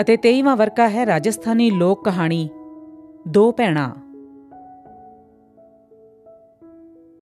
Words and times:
ਅਤੇ 0.00 0.16
23ਵਾਂ 0.16 0.56
ਵਰਕਾ 0.56 0.88
ਹੈ 0.88 1.06
ਰਾਜਸਥਾਨੀ 1.06 1.70
ਲੋਕ 1.70 2.04
ਕਹਾਣੀ। 2.04 2.50
ਦੋ 3.28 3.52
ਭੈਣਾਂ। 3.52 3.90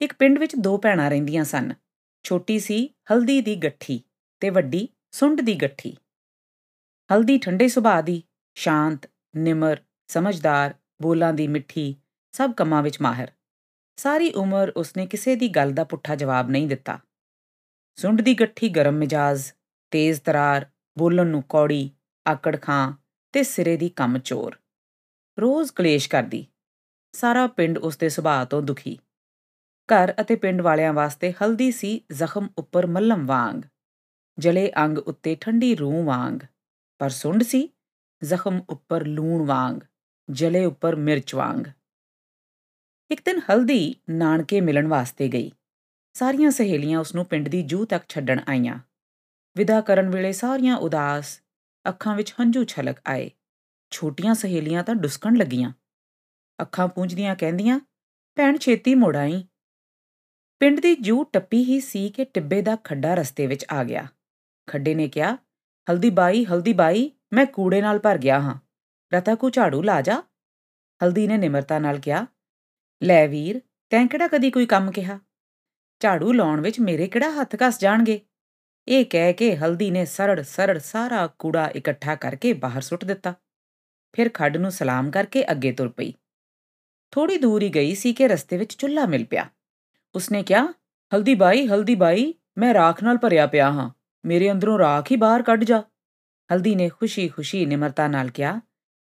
ਇੱਕ 0.00 0.12
ਪਿੰਡ 0.18 0.38
ਵਿੱਚ 0.38 0.56
ਦੋ 0.56 0.78
ਭੈਣਾਂ 0.78 1.10
ਰਹਿੰਦੀਆਂ 1.10 1.44
ਸਨ। 1.44 1.72
ਛੋਟੀ 2.22 2.58
ਸੀ, 2.58 2.90
ਹਲਦੀ 3.12 3.40
ਦੀ 3.40 3.56
ਗੱਠੀ 3.56 4.02
ਤੇ 4.40 4.50
ਵੱਡੀ 4.50 4.88
ਸੁੰਡ 5.10 5.40
ਦੀ 5.40 5.54
ਗੱਠੀ। 5.54 5.96
ਹਲਦੀ 7.14 7.38
ਠੰਡੇ 7.38 7.68
ਸੁਭਾਅ 7.68 8.02
ਦੀ, 8.02 8.22
ਸ਼ਾਂਤ, 8.54 9.10
ਨਿਮਰ, 9.36 9.76
ਸਮਝਦਾਰ, 10.08 10.74
ਬੋਲਾਂ 11.02 11.32
ਦੀ 11.32 11.48
ਮਿੱਠੀ, 11.48 11.96
ਸਭ 12.32 12.52
ਕੰਮਾਂ 12.52 12.82
ਵਿੱਚ 12.82 13.00
ਮਾਹਿਰ। 13.00 13.28
ਸਾਰੀ 13.96 14.32
ਉਮਰ 14.32 14.72
ਉਸਨੇ 14.76 15.06
ਕਿਸੇ 15.06 15.36
ਦੀ 15.36 15.48
ਗੱਲ 15.48 15.72
ਦਾ 15.72 15.84
ਪੁੱਠਾ 15.84 16.14
ਜਵਾਬ 16.14 16.50
ਨਹੀਂ 16.50 16.68
ਦਿੱਤਾ। 16.68 16.98
ਸੁੰਡ 17.96 18.20
ਦੀ 18.20 18.34
ਗੱਠੀ 18.34 18.68
ਗਰਮ 18.68 18.94
ਮਿਜਾਜ਼, 18.94 19.52
ਤੇਜ਼ 19.90 20.20
ਤਰਾਰ, 20.20 20.66
ਬੋਲਣ 20.98 21.26
ਨੂੰ 21.26 21.42
ਕੌੜੀ 21.48 21.90
ਆਕੜ 22.26 22.60
ਖਾਂ 22.62 22.92
ਤੇ 23.32 23.42
ਸਿਰੇ 23.42 23.76
ਦੀ 23.76 23.88
ਕੰਮ 23.88 24.18
ਚੋਰ। 24.18 24.56
ਰੋਜ਼ 25.40 25.72
ਕਲੇਸ਼ 25.72 26.08
ਕਰਦੀ। 26.08 26.46
ਸਾਰਾ 27.12 27.46
ਪਿੰਡ 27.46 27.78
ਉਸ 27.78 27.96
ਦੇ 27.96 28.08
ਸੁਭਾਅ 28.08 28.44
ਤੋਂ 28.44 28.62
ਦੁਖੀ। 28.62 28.98
ਘਰ 29.88 30.14
ਅਤੇ 30.20 30.36
ਪਿੰਡ 30.36 30.60
ਵਾਲਿਆਂ 30.60 30.92
ਵਾਸਤੇ 30.92 31.32
ਹਲਦੀ 31.32 31.70
ਸੀ 31.70 32.04
ਜ਼ਖਮ 32.12 32.48
ਉੱਪਰ 32.58 32.86
ਮੱਲਮ 32.86 33.26
ਵਾਂਗ। 33.26 33.62
ਜਲੇ 34.38 34.72
ਅੰਗ 34.76 34.98
ਉੱਤੇ 34.98 35.36
ਠੰਡੀ 35.40 35.74
ਰੂਹ 35.74 36.04
ਵਾਂਗ। 36.04 36.38
ਪਰ 36.98 37.10
ਸੁੰਡ 37.10 37.42
ਸੀ, 37.42 37.68
ਜ਼ਖਮ 38.24 38.60
ਉੱਪਰ 38.68 39.06
ਲੂਣ 39.06 39.46
ਵਾਂਗ, 39.46 39.76
ਜਲੇ 40.30 40.64
ਉੱਪਰ 40.64 40.96
ਮਿਰਚ 40.96 41.34
ਵਾਂਗ। 41.34 41.64
ਇੱਕ 43.10 43.20
ਦਿਨ 43.24 43.40
ਹਲਦੀ 43.50 43.94
ਨਾਨਕੇ 44.10 44.60
ਮਿਲਣ 44.60 44.86
ਵਾਸਤੇ 44.86 45.28
ਗਈ। 45.28 45.52
ਸਾਰੀਆਂ 46.12 46.50
ਸਹੇਲੀਆਂ 46.50 46.98
ਉਸ 46.98 47.14
ਨੂੰ 47.14 47.26
ਪਿੰਡ 47.26 47.48
ਦੀ 47.48 47.62
ਜੂ 47.62 47.84
ਤੱਕ 47.84 48.04
ਛੱਡਣ 48.08 48.40
ਆਈਆਂ। 48.48 48.78
ਵਿਦਾ 49.56 49.80
ਕਰਨ 49.80 50.10
ਵੇਲੇ 50.10 50.32
ਸਾਰੀਆਂ 50.32 50.76
ਉਦਾਸ 50.76 51.43
ਅੱਖਾਂ 51.88 52.16
ਵਿੱਚ 52.16 52.32
ਹੰਝੂ 52.32 52.64
ਛਲਕ 52.64 52.96
ਆਏ। 53.08 53.30
ਛੋਟੀਆਂ 53.90 54.34
ਸਹੇਲੀਆਂ 54.34 54.84
ਤਾਂ 54.84 54.94
ਡੁਸਕਣ 54.94 55.36
ਲੱਗੀਆਂ। 55.36 55.72
ਅੱਖਾਂ 56.62 56.88
ਪੂੰਝਦੀਆਂ 56.88 57.36
ਕਹਿੰਦੀਆਂ, 57.36 57.80
ਭੈਣ 58.34 58.56
ਛੇਤੀ 58.56 58.94
ਮੁੜ 58.94 59.16
ਆਈ। 59.16 59.44
ਪਿੰਡ 60.60 60.80
ਦੀ 60.80 60.96
ਜੂ 60.96 61.24
ਟੱਪੀ 61.24 61.64
ਹੀ 61.64 61.80
ਸੀ 61.80 62.08
ਕਿ 62.08 62.24
ਟਿੱਬੇ 62.24 62.62
ਦਾ 62.62 62.76
ਖੱਡਾ 62.76 63.14
ਰਸਤੇ 63.14 63.46
ਵਿੱਚ 63.46 63.66
ਆ 63.72 63.84
ਗਿਆ। 63.84 64.06
ਖੱਡੇ 64.66 64.94
ਨੇ 64.94 65.08
ਕਿਹਾ, 65.08 65.38
ਹਲਦੀ 65.90 66.10
ਬਾਈ 66.10 66.44
ਹਲਦੀ 66.44 66.72
ਬਾਈ, 66.72 67.10
ਮੈਂ 67.32 67.46
ਕੂੜੇ 67.46 67.80
ਨਾਲ 67.80 67.98
ਭਰ 67.98 68.18
ਗਿਆ 68.18 68.40
ਹਾਂ। 68.40 68.58
ਰਤਾ 69.14 69.34
ਕੋ 69.34 69.50
ਝਾੜੂ 69.50 69.82
ਲਾ 69.82 70.00
ਜਾ? 70.00 70.22
ਹਲਦੀ 71.04 71.26
ਨੇ 71.26 71.36
ਨਿਮਰਤਾ 71.36 71.78
ਨਾਲ 71.78 72.00
ਕਿਹਾ, 72.00 72.26
ਲੈ 73.02 73.28
ਵੀਰ, 73.28 73.60
ਤੈਂ 73.90 74.06
ਕਿਹੜਾ 74.06 74.28
ਕਦੀ 74.28 74.50
ਕੋਈ 74.50 74.66
ਕੰਮ 74.66 74.90
ਕਿਹਾ? 74.90 75.20
ਝਾੜੂ 76.00 76.32
ਲਾਉਣ 76.32 76.60
ਵਿੱਚ 76.60 76.80
ਮੇਰੇ 76.80 77.06
ਕਿਹੜਾ 77.06 77.30
ਹੱਥ 77.30 77.56
ਘਸ 77.68 77.80
ਜਾਣਗੇ? 77.80 78.20
ਇਹ 78.88 79.04
ਕਹਿ 79.04 79.32
ਕੇ 79.32 79.56
ਹਲਦੀ 79.56 79.90
ਨੇ 79.90 80.04
ਸਰੜ 80.04 80.40
ਸਰੜ 80.40 80.78
ਸਾਰਾ 80.78 81.26
ਕੂੜਾ 81.26 81.66
ਇਕੱਠਾ 81.68 82.14
ਕਰਕੇ 82.14 82.52
ਬਾਹਰ 82.52 82.80
ਸੁੱਟ 82.80 83.04
ਦਿੱਤਾ। 83.04 83.34
ਫਿਰ 84.12 84.30
ਖੱਡ 84.34 84.56
ਨੂੰ 84.56 84.70
ਸਲਾਮ 84.70 85.10
ਕਰਕੇ 85.10 85.50
ਅੱਗੇ 85.50 85.72
ਤੁਰ 85.72 85.88
ਪਈ। 85.88 86.14
ਥੋੜੀ 87.10 87.36
ਦੂਰ 87.36 87.62
ਹੀ 87.62 87.68
ਗਈ 87.68 87.94
ਸੀ 87.94 88.12
ਕਿ 88.12 88.28
ਰਸਤੇ 88.28 88.56
ਵਿੱਚ 88.56 88.74
ਚੁੱਲ੍ਹਾ 88.74 89.06
ਮਿਲ 89.06 89.24
ਪਿਆ। 89.24 89.48
ਉਸਨੇ 90.14 90.42
ਕਿਹਾ, 90.42 90.66
ਹਲਦੀ 91.14 91.34
ਬਾਈ 91.34 91.66
ਹਲਦੀ 91.66 91.94
ਬਾਈ, 91.94 92.34
ਮੈਂ 92.58 92.74
ਰਾਖ 92.74 93.02
ਨਾਲ 93.02 93.18
ਭਰਿਆ 93.18 93.46
ਪਿਆ 93.46 93.72
ਹਾਂ। 93.72 93.90
ਮੇਰੇ 94.24 94.52
ਅੰਦਰੋਂ 94.52 94.78
ਰਾਖ 94.78 95.10
ਹੀ 95.10 95.16
ਬਾਹਰ 95.16 95.42
ਕੱਢ 95.42 95.64
ਜਾ। 95.64 95.82
ਹਲਦੀ 96.54 96.74
ਨੇ 96.74 96.88
ਖੁਸ਼ੀ-ਖੁਸ਼ੀ 96.88 97.66
ਨਿਮਰਤਾ 97.66 98.08
ਨਾਲ 98.08 98.30
ਕਿਹਾ, 98.30 98.60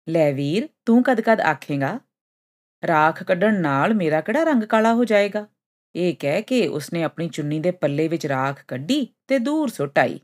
ਲੈ 0.09 0.33
ਵੀਰ, 0.33 0.69
ਤੂੰ 0.85 1.03
ਕਦ-ਕਦ 1.03 1.41
ਆਖੇਗਾ? 1.41 1.99
ਰਾਖ 2.87 3.23
ਕੱਢਣ 3.23 3.61
ਨਾਲ 3.61 3.93
ਮੇਰਾ 3.93 4.21
ਕਿਹੜਾ 4.21 4.43
ਰੰਗ 4.43 4.63
ਕਾਲਾ 4.63 4.93
ਹੋ 4.93 5.05
ਜਾਏਗਾ? 5.05 5.47
ਇਹ 5.95 6.15
ਕਹਿ 6.19 6.41
ਕੇ 6.41 6.67
ਉਸਨੇ 6.67 7.03
ਆਪਣੀ 7.03 7.29
ਚੁੰਨੀ 7.29 7.59
ਦੇ 7.59 7.71
ਪੱਲੇ 7.71 8.07
ਵਿੱਚ 8.07 8.25
ਰਾਖ 8.25 8.65
ਕੱਢੀ 8.65 9.07
ਤੇ 9.27 9.39
ਦੂਰ 9.39 9.69
ਸੁੱਟ 9.69 9.99
ਆਈ। 9.99 10.19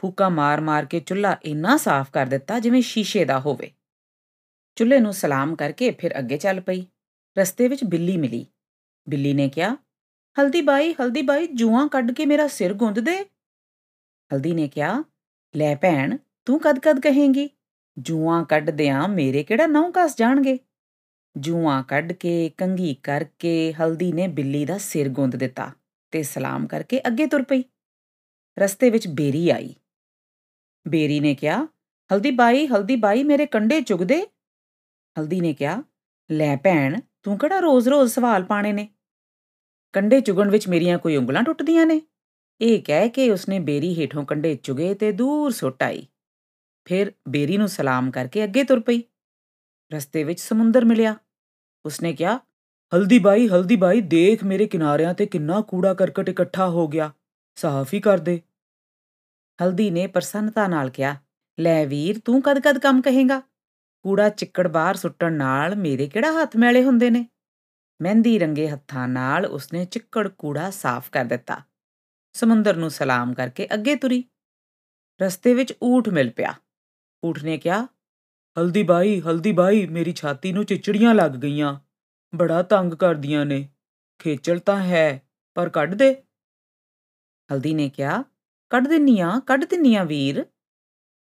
ਫੂਕਾ 0.00 0.28
ਮਾਰ-ਮਾਰ 0.28 0.84
ਕੇ 0.84 1.00
ਚੁੱਲ੍ਹਾ 1.00 1.36
ਇੰਨਾ 1.44 1.76
ਸਾਫ਼ 1.76 2.10
ਕਰ 2.10 2.26
ਦਿੱਤਾ 2.26 2.58
ਜਿਵੇਂ 2.58 2.82
ਸ਼ੀਸ਼ੇ 2.82 3.24
ਦਾ 3.24 3.40
ਹੋਵੇ। 3.40 3.70
ਚੁੱਲ੍ਹੇ 4.76 4.98
ਨੂੰ 4.98 5.12
ਸਲਾਮ 5.12 5.56
ਕਰਕੇ 5.56 5.90
ਫਿਰ 5.90 6.18
ਅੱਗੇ 6.18 6.36
ਚੱਲ 6.36 6.60
ਪਈ। 6.60 6.86
ਰਸਤੇ 7.38 7.68
ਵਿੱਚ 7.68 7.84
ਬਿੱਲੀ 7.84 8.16
ਮਿਲੀ। 8.16 8.46
ਬਿੱਲੀ 9.08 9.32
ਨੇ 9.32 9.48
ਕਿਹਾ, 9.48 9.76
ਹਲਦੀ 10.40 10.60
ਬਾਈ 10.60 10.92
ਹਲਦੀ 10.92 11.22
ਬਾਈ, 11.22 11.46
ਜੂਆਂ 11.46 11.88
ਕੱਢ 11.88 12.12
ਕੇ 12.12 12.26
ਮੇਰਾ 12.26 12.46
ਸਿਰ 12.46 12.74
ਗੁੰਦ 12.74 13.00
ਦੇ। 13.00 13.24
ਹਲਦੀ 14.34 14.52
ਨੇ 14.52 14.68
ਕਿਹਾ, 14.68 15.04
ਲੈ 15.56 15.74
ਭੈਣ, 15.74 16.16
ਤੂੰ 16.44 16.60
ਕਦ-ਕਦ 16.60 17.00
ਕਹੇਂਗੀ? 17.00 17.50
ਜੂਆਂ 17.98 18.44
ਕੱਢਦਿਆਂ 18.44 19.08
ਮੇਰੇ 19.08 19.42
ਕਿਹੜਾ 19.42 19.66
ਨੌ 19.66 19.90
ਕਸ 19.94 20.16
ਜਾਣਗੇ? 20.16 20.58
ਜੂਆਂ 21.36 21.82
ਕੱਢ 21.82 22.12
ਕੇ 22.12 22.50
ਕੰਗੀ 22.58 22.94
ਕਰਕੇ, 22.94 23.72
ਹਲਦੀ 23.72 24.12
ਨੇ 24.12 24.28
ਬਿੱਲੀ 24.28 24.64
ਦਾ 24.64 24.78
ਸਿਰ 24.78 25.08
ਗੁੰਦ 25.08 25.36
ਦਿੱਤਾ 25.36 25.70
ਤੇ 26.10 26.22
ਸਲਾਮ 26.22 26.66
ਕਰਕੇ 26.66 27.00
ਅੱਗੇ 27.06 27.26
ਤੁਰ 27.26 27.42
ਪਈ। 27.42 27.64
ਰਸਤੇ 28.58 28.90
ਵਿੱਚ 28.90 29.08
ਬੇਰੀ 29.08 29.50
ਆਈ। 29.50 29.74
ਬੇਰੀ 30.88 31.20
ਨੇ 31.20 31.34
ਕਿਹਾ, 31.34 31.64
ਹਲਦੀ 32.12 32.30
ਬਾਈ 32.30 32.66
ਹਲਦੀ 32.66 32.96
ਬਾਈ, 32.96 33.22
ਮੇਰੇ 33.22 33.46
ਕੰਡੇ 33.46 33.80
ਚੁਗਦੇ? 33.80 34.26
ਹਲਦੀ 35.20 35.40
ਨੇ 35.40 35.52
ਕਿਹਾ, 35.54 35.82
ਲੈ 36.30 36.56
ਭੈਣ, 36.56 37.00
ਤੂੰ 37.22 37.38
ਕਿਹੜਾ 37.38 37.58
ਰੋਜ਼-ਰੋਜ਼ 37.58 38.12
ਸਵਾਲ 38.12 38.44
ਪਾਣੇ 38.44 38.72
ਨੇ? 38.72 38.88
ਕੰਡੇ 39.92 40.20
ਚੁਗਣ 40.20 40.50
ਵਿੱਚ 40.50 40.68
ਮੇਰੀਆਂ 40.68 40.98
ਕੋਈ 40.98 41.16
ਉਂਗਲਾਂ 41.16 41.42
ਟੁੱਟਦੀਆਂ 41.42 41.86
ਨੇ? 41.86 42.02
ਇਹ 42.60 42.82
ਕਹਿ 42.82 43.08
ਕੇ 43.08 43.30
ਉਸਨੇ 43.30 43.58
ਬੇਰੀ 43.58 44.00
ਹੇਠੋਂ 44.00 44.24
ਕੰਡੇ 44.24 44.54
ਚੁਗੇ 44.54 44.94
ਤੇ 44.94 45.12
ਦੂਰ 45.12 45.50
ਸੁੱਟ 45.50 45.82
ਆਈ। 45.82 46.06
ਫਿਰ 46.84 47.12
ਬੇਰੀ 47.28 47.56
ਨੂੰ 47.56 47.68
ਸਲਾਮ 47.68 48.10
ਕਰਕੇ 48.10 48.44
ਅੱਗੇ 48.44 48.64
ਤੁਰ 48.64 48.80
ਪਈ। 48.80 49.02
ਰਸਤੇ 49.94 50.24
ਵਿੱਚ 50.24 50.40
ਸਮੁੰਦਰ 50.40 50.84
ਮਿਲਿਆ। 50.84 51.16
ਉਸਨੇ 51.86 52.12
ਕਿਹਾ, 52.12 52.36
ਹਲਦੀ 52.94 53.18
ਬਾਈ 53.18 53.48
ਹਲਦੀ 53.48 53.76
ਬਾਈ, 53.76 54.00
ਦੇਖ 54.00 54.44
ਮੇਰੇ 54.44 54.66
ਕਿਨਾਰਿਆਂ 54.66 55.14
ਤੇ 55.14 55.26
ਕਿੰਨਾ 55.26 55.60
ਕੂੜਾ 55.60 55.94
ਕਰਕਟ 55.94 56.28
ਇਕੱਠਾ 56.28 56.68
ਹੋ 56.68 56.88
ਗਿਆ। 56.88 57.12
ਸਾਫ਼ 57.54 57.94
ਹੀ 57.94 58.00
ਕਰ 58.00 58.18
ਦੇ। 58.18 58.42
ਹਲਦੀ 59.62 59.90
ਨੇ 59.90 60.06
ਪ੍ਰਸੰਨਤਾ 60.06 60.68
ਨਾਲ 60.68 60.90
ਕਿਹਾ, 60.90 61.16
ਲੈ 61.60 61.86
ਵੀਰ, 61.86 62.18
ਤੂੰ 62.24 62.42
ਕਦ-ਕਦ 62.42 62.78
ਕੰਮ 62.78 63.02
ਕਹੇਗਾ? 63.02 63.40
ਕੂੜਾ 64.02 64.28
ਚਿੱਕੜ 64.28 64.68
ਬਾਹਰ 64.68 64.94
ਸੁੱਟਣ 64.94 65.32
ਨਾਲ 65.32 65.76
ਮੇਰੇ 65.76 66.08
ਕਿਹੜਾ 66.08 66.32
ਹੱਥ 66.32 66.56
ਮੈਲੇ 66.56 66.84
ਹੁੰਦੇ 66.84 67.10
ਨੇ? 67.10 67.26
ਮਹਿੰਦੀ 68.02 68.38
ਰੰਗੇ 68.38 68.68
ਹੱਥਾਂ 68.68 69.08
ਨਾਲ 69.08 69.46
ਉਸਨੇ 69.46 69.84
ਚਿੱਕੜ 69.84 70.28
ਕੂੜਾ 70.28 70.70
ਸਾਫ਼ 70.70 71.10
ਕਰ 71.10 71.24
ਦਿੱਤਾ। 71.24 71.60
ਸਮੁੰਦਰ 72.32 72.76
ਨੂੰ 72.76 72.90
ਸਲਾਮ 72.90 73.34
ਕਰਕੇ 73.34 73.68
ਅੱਗੇ 73.74 73.96
ਤੁਰੀ। 73.96 74.24
ਰਸਤੇ 75.22 75.54
ਵਿੱਚ 75.54 75.74
ਊਠ 75.82 76.08
ਮਿਲ 76.08 76.30
ਪਿਆ। 76.30 76.54
ਊਠ 77.24 77.44
ਨੇ 77.44 77.58
ਕਿਹਾ 77.58 77.86
ਹਲਦੀ 78.58 78.82
ਬਾਈ 78.82 79.20
ਹਲਦੀ 79.20 79.52
ਬਾਈ, 79.52 79.86
ਮੇਰੀ 79.86 80.12
ਛਾਤੀ 80.12 80.52
ਨੂੰ 80.52 80.64
ਚਿਚੜੀਆਂ 80.64 81.14
ਲੱਗ 81.14 81.30
ਗਈਆਂ। 81.30 81.80
ਬੜਾ 82.34 82.62
ਤੰਗ 82.62 82.92
ਕਰਦੀਆਂ 82.92 83.46
ਨੇ। 83.46 83.68
ਖੇਚਲ 84.18 84.58
ਤਾਂ 84.58 84.84
ਹੈ, 84.84 85.22
ਪਰ 85.54 85.68
ਕੱਢ 85.68 85.94
ਦੇ। 85.94 86.14
ਹਲਦੀ 87.52 87.74
ਨੇ 87.74 87.88
ਕਿਹਾ, 87.88 88.24
ਕੱਢ 88.70 88.88
ਦਿੰਨੀਆਂ 88.88 89.40
ਕੱਢ 89.40 89.64
ਦਿੰਨੀਆਂ 89.64 90.04
ਵੀਰ। 90.04 90.46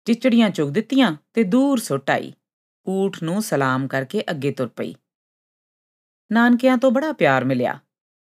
ਚਿਚੜੀਆਂ 0.05 0.51
ਚੁਗ 0.51 0.71
ਦਿੱਤੀਆਂ 0.71 1.17
ਤੇ 1.33 1.43
ਦੂਰ 1.43 1.79
ਸੁੱਟ 1.79 2.11
ਆਈ। 2.11 2.33
ਊਠ 2.89 3.23
ਨੂੰ 3.23 3.43
ਸਲਾਮ 3.43 3.89
ਕਰਕੇ 3.89 4.25
ਅੱਗੇ 4.31 4.51
ਤੁਰ 4.51 4.69
ਪਈ। 4.69 4.95
ਨਾਨਕਿਆਂ 6.33 6.79
ਤੋਂ 6.79 6.91
ਬੜਾ 6.91 7.13
ਪਿਆਰ 7.13 7.45
ਮਿਲਿਆ। 7.45 7.79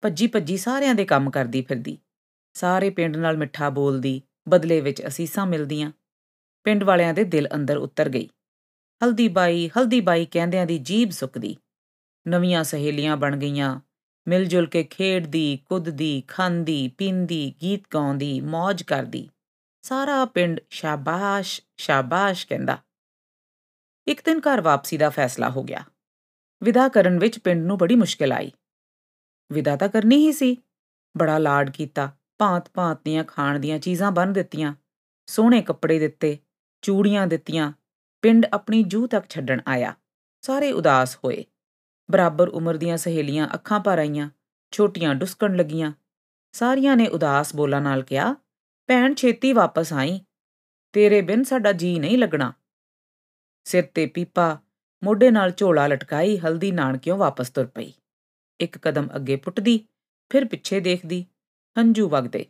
ਭੱਜੀ 0.02 0.26
ਭੱਜੀ 0.26 0.56
ਸਾਰਿਆਂ 0.56 0.94
ਦੇ 0.94 1.04
ਕੰਮ 1.04 1.30
ਕਰਦੀ 1.30 1.62
ਫਿਰਦੀ। 1.62 1.98
ਸਾਰੇ 2.52 2.90
ਪਿੰਡ 2.90 3.16
ਨਾਲ 3.16 3.36
ਮਿੱਠਾ 3.36 3.70
ਬੋਲਦੀ, 3.70 4.22
ਬਦਲੇ 4.48 4.80
ਵਿੱਚ 4.80 5.06
ਅਸੀਸਾਂ 5.06 5.46
ਮਿਲਦੀਆਂ। 5.46 5.92
ਪਿੰਡ 6.64 6.84
ਵਾਲਿਆਂ 6.84 7.14
ਦੇ 7.14 7.24
ਦਿਲ 7.24 7.48
ਅੰਦਰ 7.54 7.76
ਉਤਰ 7.76 8.08
ਗਈ। 8.08 8.28
ਹਲਦੀ 9.04 9.28
ਬਾਈ 9.28 9.68
ਹਲਦੀ 9.68 10.00
ਬਾਈ 10.00 10.26
ਕਹਿੰਦਿਆਂ 10.26 10.66
ਦੀ 10.66 10.78
ਜੀਬ 10.78 11.10
ਸੁੱਕਦੀ। 11.10 11.56
ਨਵੀਆਂ 12.28 12.64
ਸਹੇਲੀਆਂ 12.64 13.16
ਬਣ 13.16 13.36
ਗਈਆਂ। 13.36 13.80
ਮਿਲ 14.28 14.44
ਜੁਲ 14.44 14.66
ਕੇ 14.66 14.84
ਖੇਡਦੀ, 14.84 15.58
ਕੁੱਦਦੀ, 15.64 16.22
ਖਾਂਦੀ, 16.28 16.88
ਪੀਂਦੀ, 16.88 17.54
ਗੀਤ 17.62 17.82
ਗਾਉਂਦੀ 17.94 18.40
ਮौज 18.40 18.76
ਕਰਦੀ। 18.86 19.30
ਸਾਰਾ 19.82 20.24
ਪਿੰਡ 20.24 20.60
ਸ਼ਾਬਾਸ਼ 20.70 21.60
ਸ਼ਾਬਾਸ਼ 21.76 22.46
ਕਹਿੰਦਾ। 22.46 22.78
ਇੱਕ 24.08 24.20
ਦਿਨ 24.24 24.38
ਘਰ 24.38 24.60
ਵਾਪਸੀ 24.60 24.96
ਦਾ 24.96 25.10
ਫੈਸਲਾ 25.10 25.50
ਹੋ 25.50 25.62
ਗਿਆ। 25.62 25.84
ਵਿਦਾ 26.62 26.88
ਕਰਨ 26.88 27.18
ਵਿੱਚ 27.18 27.38
ਪਿੰਡ 27.38 27.66
ਨੂੰ 27.66 27.78
ਬੜੀ 27.78 27.94
ਮੁਸ਼ਕਲ 27.94 28.32
ਆਈ। 28.32 28.52
ਵਿਦਾ 29.52 29.76
ਤਾਂ 29.76 29.88
ਕਰਨੀ 29.88 30.16
ਹੀ 30.16 30.32
ਸੀ। 30.32 30.56
ਬੜਾ 31.16 31.38
ਲਾਡ 31.38 31.70
ਕੀਤਾ। 31.70 32.16
ਭਾਂਤ-ਭਾਂਤ 32.38 33.04
ਦੀਆਂ 33.04 33.24
ਖਾਣ 33.24 33.58
ਦੀਆਂ 33.58 33.78
ਚੀਜ਼ਾਂ 33.78 34.12
ਬੰਨ 34.12 34.32
ਦਿੱਤੀਆਂ। 34.32 34.74
ਸੋਹਣੇ 35.26 35.62
ਕੱਪੜੇ 35.62 35.98
ਦਿੱਤੇ, 35.98 36.38
ਚੂੜੀਆਂ 36.82 37.26
ਦਿੱਤੀਆਂ। 37.26 37.72
ਪਿੰਡ 38.26 38.46
ਆਪਣੀ 38.52 38.82
ਜੂ 38.82 39.06
ਤੱਕ 39.06 39.30
ਛੱਡਣ 39.30 39.60
ਆਇਆ। 39.68 39.94
ਸਾਰੇ 40.42 40.72
ਉਦਾਸ 40.72 41.16
ਹੋਏ। 41.16 41.44
ਬਰਾਬਰ 42.10 42.48
ਉਮਰ 42.48 42.76
ਦੀਆਂ 42.76 42.96
ਸਹੇਲੀਆਂ 42.96 43.48
ਅੱਖਾਂ 43.54 43.80
ਭਰ 43.80 43.98
ਆਈਆਂ, 43.98 44.30
ਛੋਟੀਆਂ 44.70 45.14
ਡੁਸਕਣ 45.14 45.56
ਲੱਗੀਆਂ। 45.56 45.92
ਸਾਰੀਆਂ 46.52 46.96
ਨੇ 46.96 47.06
ਉਦਾਸ 47.06 47.56
ਬੋਲਾਂ 47.56 47.80
ਨਾਲ 47.80 48.02
ਕਿਹਾ, 48.02 48.34
ਭੈਣ, 48.86 49.14
ਛੇਤੀ 49.14 49.52
ਵਾਪਸ 49.52 49.92
ਆਈ। 49.92 50.20
ਤੇਰੇ 50.92 51.22
ਬਿਨ 51.22 51.44
ਸਾਡਾ 51.44 51.72
ਜੀ 51.72 51.98
ਨਹੀਂ 51.98 52.18
ਲੱਗਣਾ। 52.18 52.52
ਸਿਰ 53.64 53.84
ਤੇ 53.94 54.06
ਪੀਪਾ, 54.06 54.58
ਮੋਢੇ 55.04 55.30
ਨਾਲ 55.30 55.50
ਝੋਲਾ 55.50 55.86
ਲਟਕਾਈ 55.86 56.38
ਹਲਦੀ 56.38 56.72
ਨਾਨਕਿਓਂ 56.72 57.16
ਵਾਪਸ 57.16 57.50
ਤੁਰ 57.50 57.66
ਪਈ। 57.66 57.92
ਇੱਕ 58.60 58.78
ਕਦਮ 58.78 59.08
ਅੱਗੇ 59.16 59.36
ਪੁੱਟਦੀ, 59.36 59.86
ਫਿਰ 60.32 60.44
ਪਿੱਛੇ 60.44 60.80
ਦੇਖਦੀ, 60.80 61.26
ਹੰਝੂ 61.78 62.08
ਵਗਦੇ। 62.08 62.46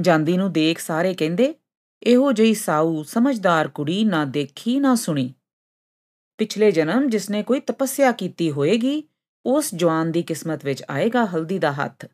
ਜਾਂਦੀ 0.00 0.36
ਨੂੰ 0.36 0.52
ਦੇਖ 0.52 0.78
ਸਾਰੇ 0.78 1.14
ਕਹਿੰਦੇ 1.14 1.54
ਇਹੋ 2.02 2.32
ਜਿਹੀ 2.32 2.54
ਸਾਊ 2.54 3.02
ਸਮਝਦਾਰ 3.02 3.68
ਕੁੜੀ 3.68 4.04
ਨਾ 4.04 4.24
ਦੇਖੀ, 4.24 4.80
ਨਾ 4.80 4.94
ਸੁਣੀ। 4.94 5.32
ਪਿਛਲੇ 6.38 6.70
ਜਨਮ 6.72 7.08
ਜਿਸਨੇ 7.08 7.42
ਕੋਈ 7.42 7.60
ਤਪੱਸਿਆ 7.60 8.12
ਕੀਤੀ 8.12 8.50
ਹੋਏਗੀ, 8.50 9.02
ਉਸ 9.46 9.74
ਜਵਾਨ 9.74 10.12
ਦੀ 10.12 10.22
ਕਿਸਮਤ 10.22 10.64
ਵਿੱਚ 10.64 10.82
ਆਏਗਾ 10.90 11.24
ਹਲਦੀ 11.26 11.58
ਦਾ 11.58 11.72
ਹੱਥ। 11.72 12.06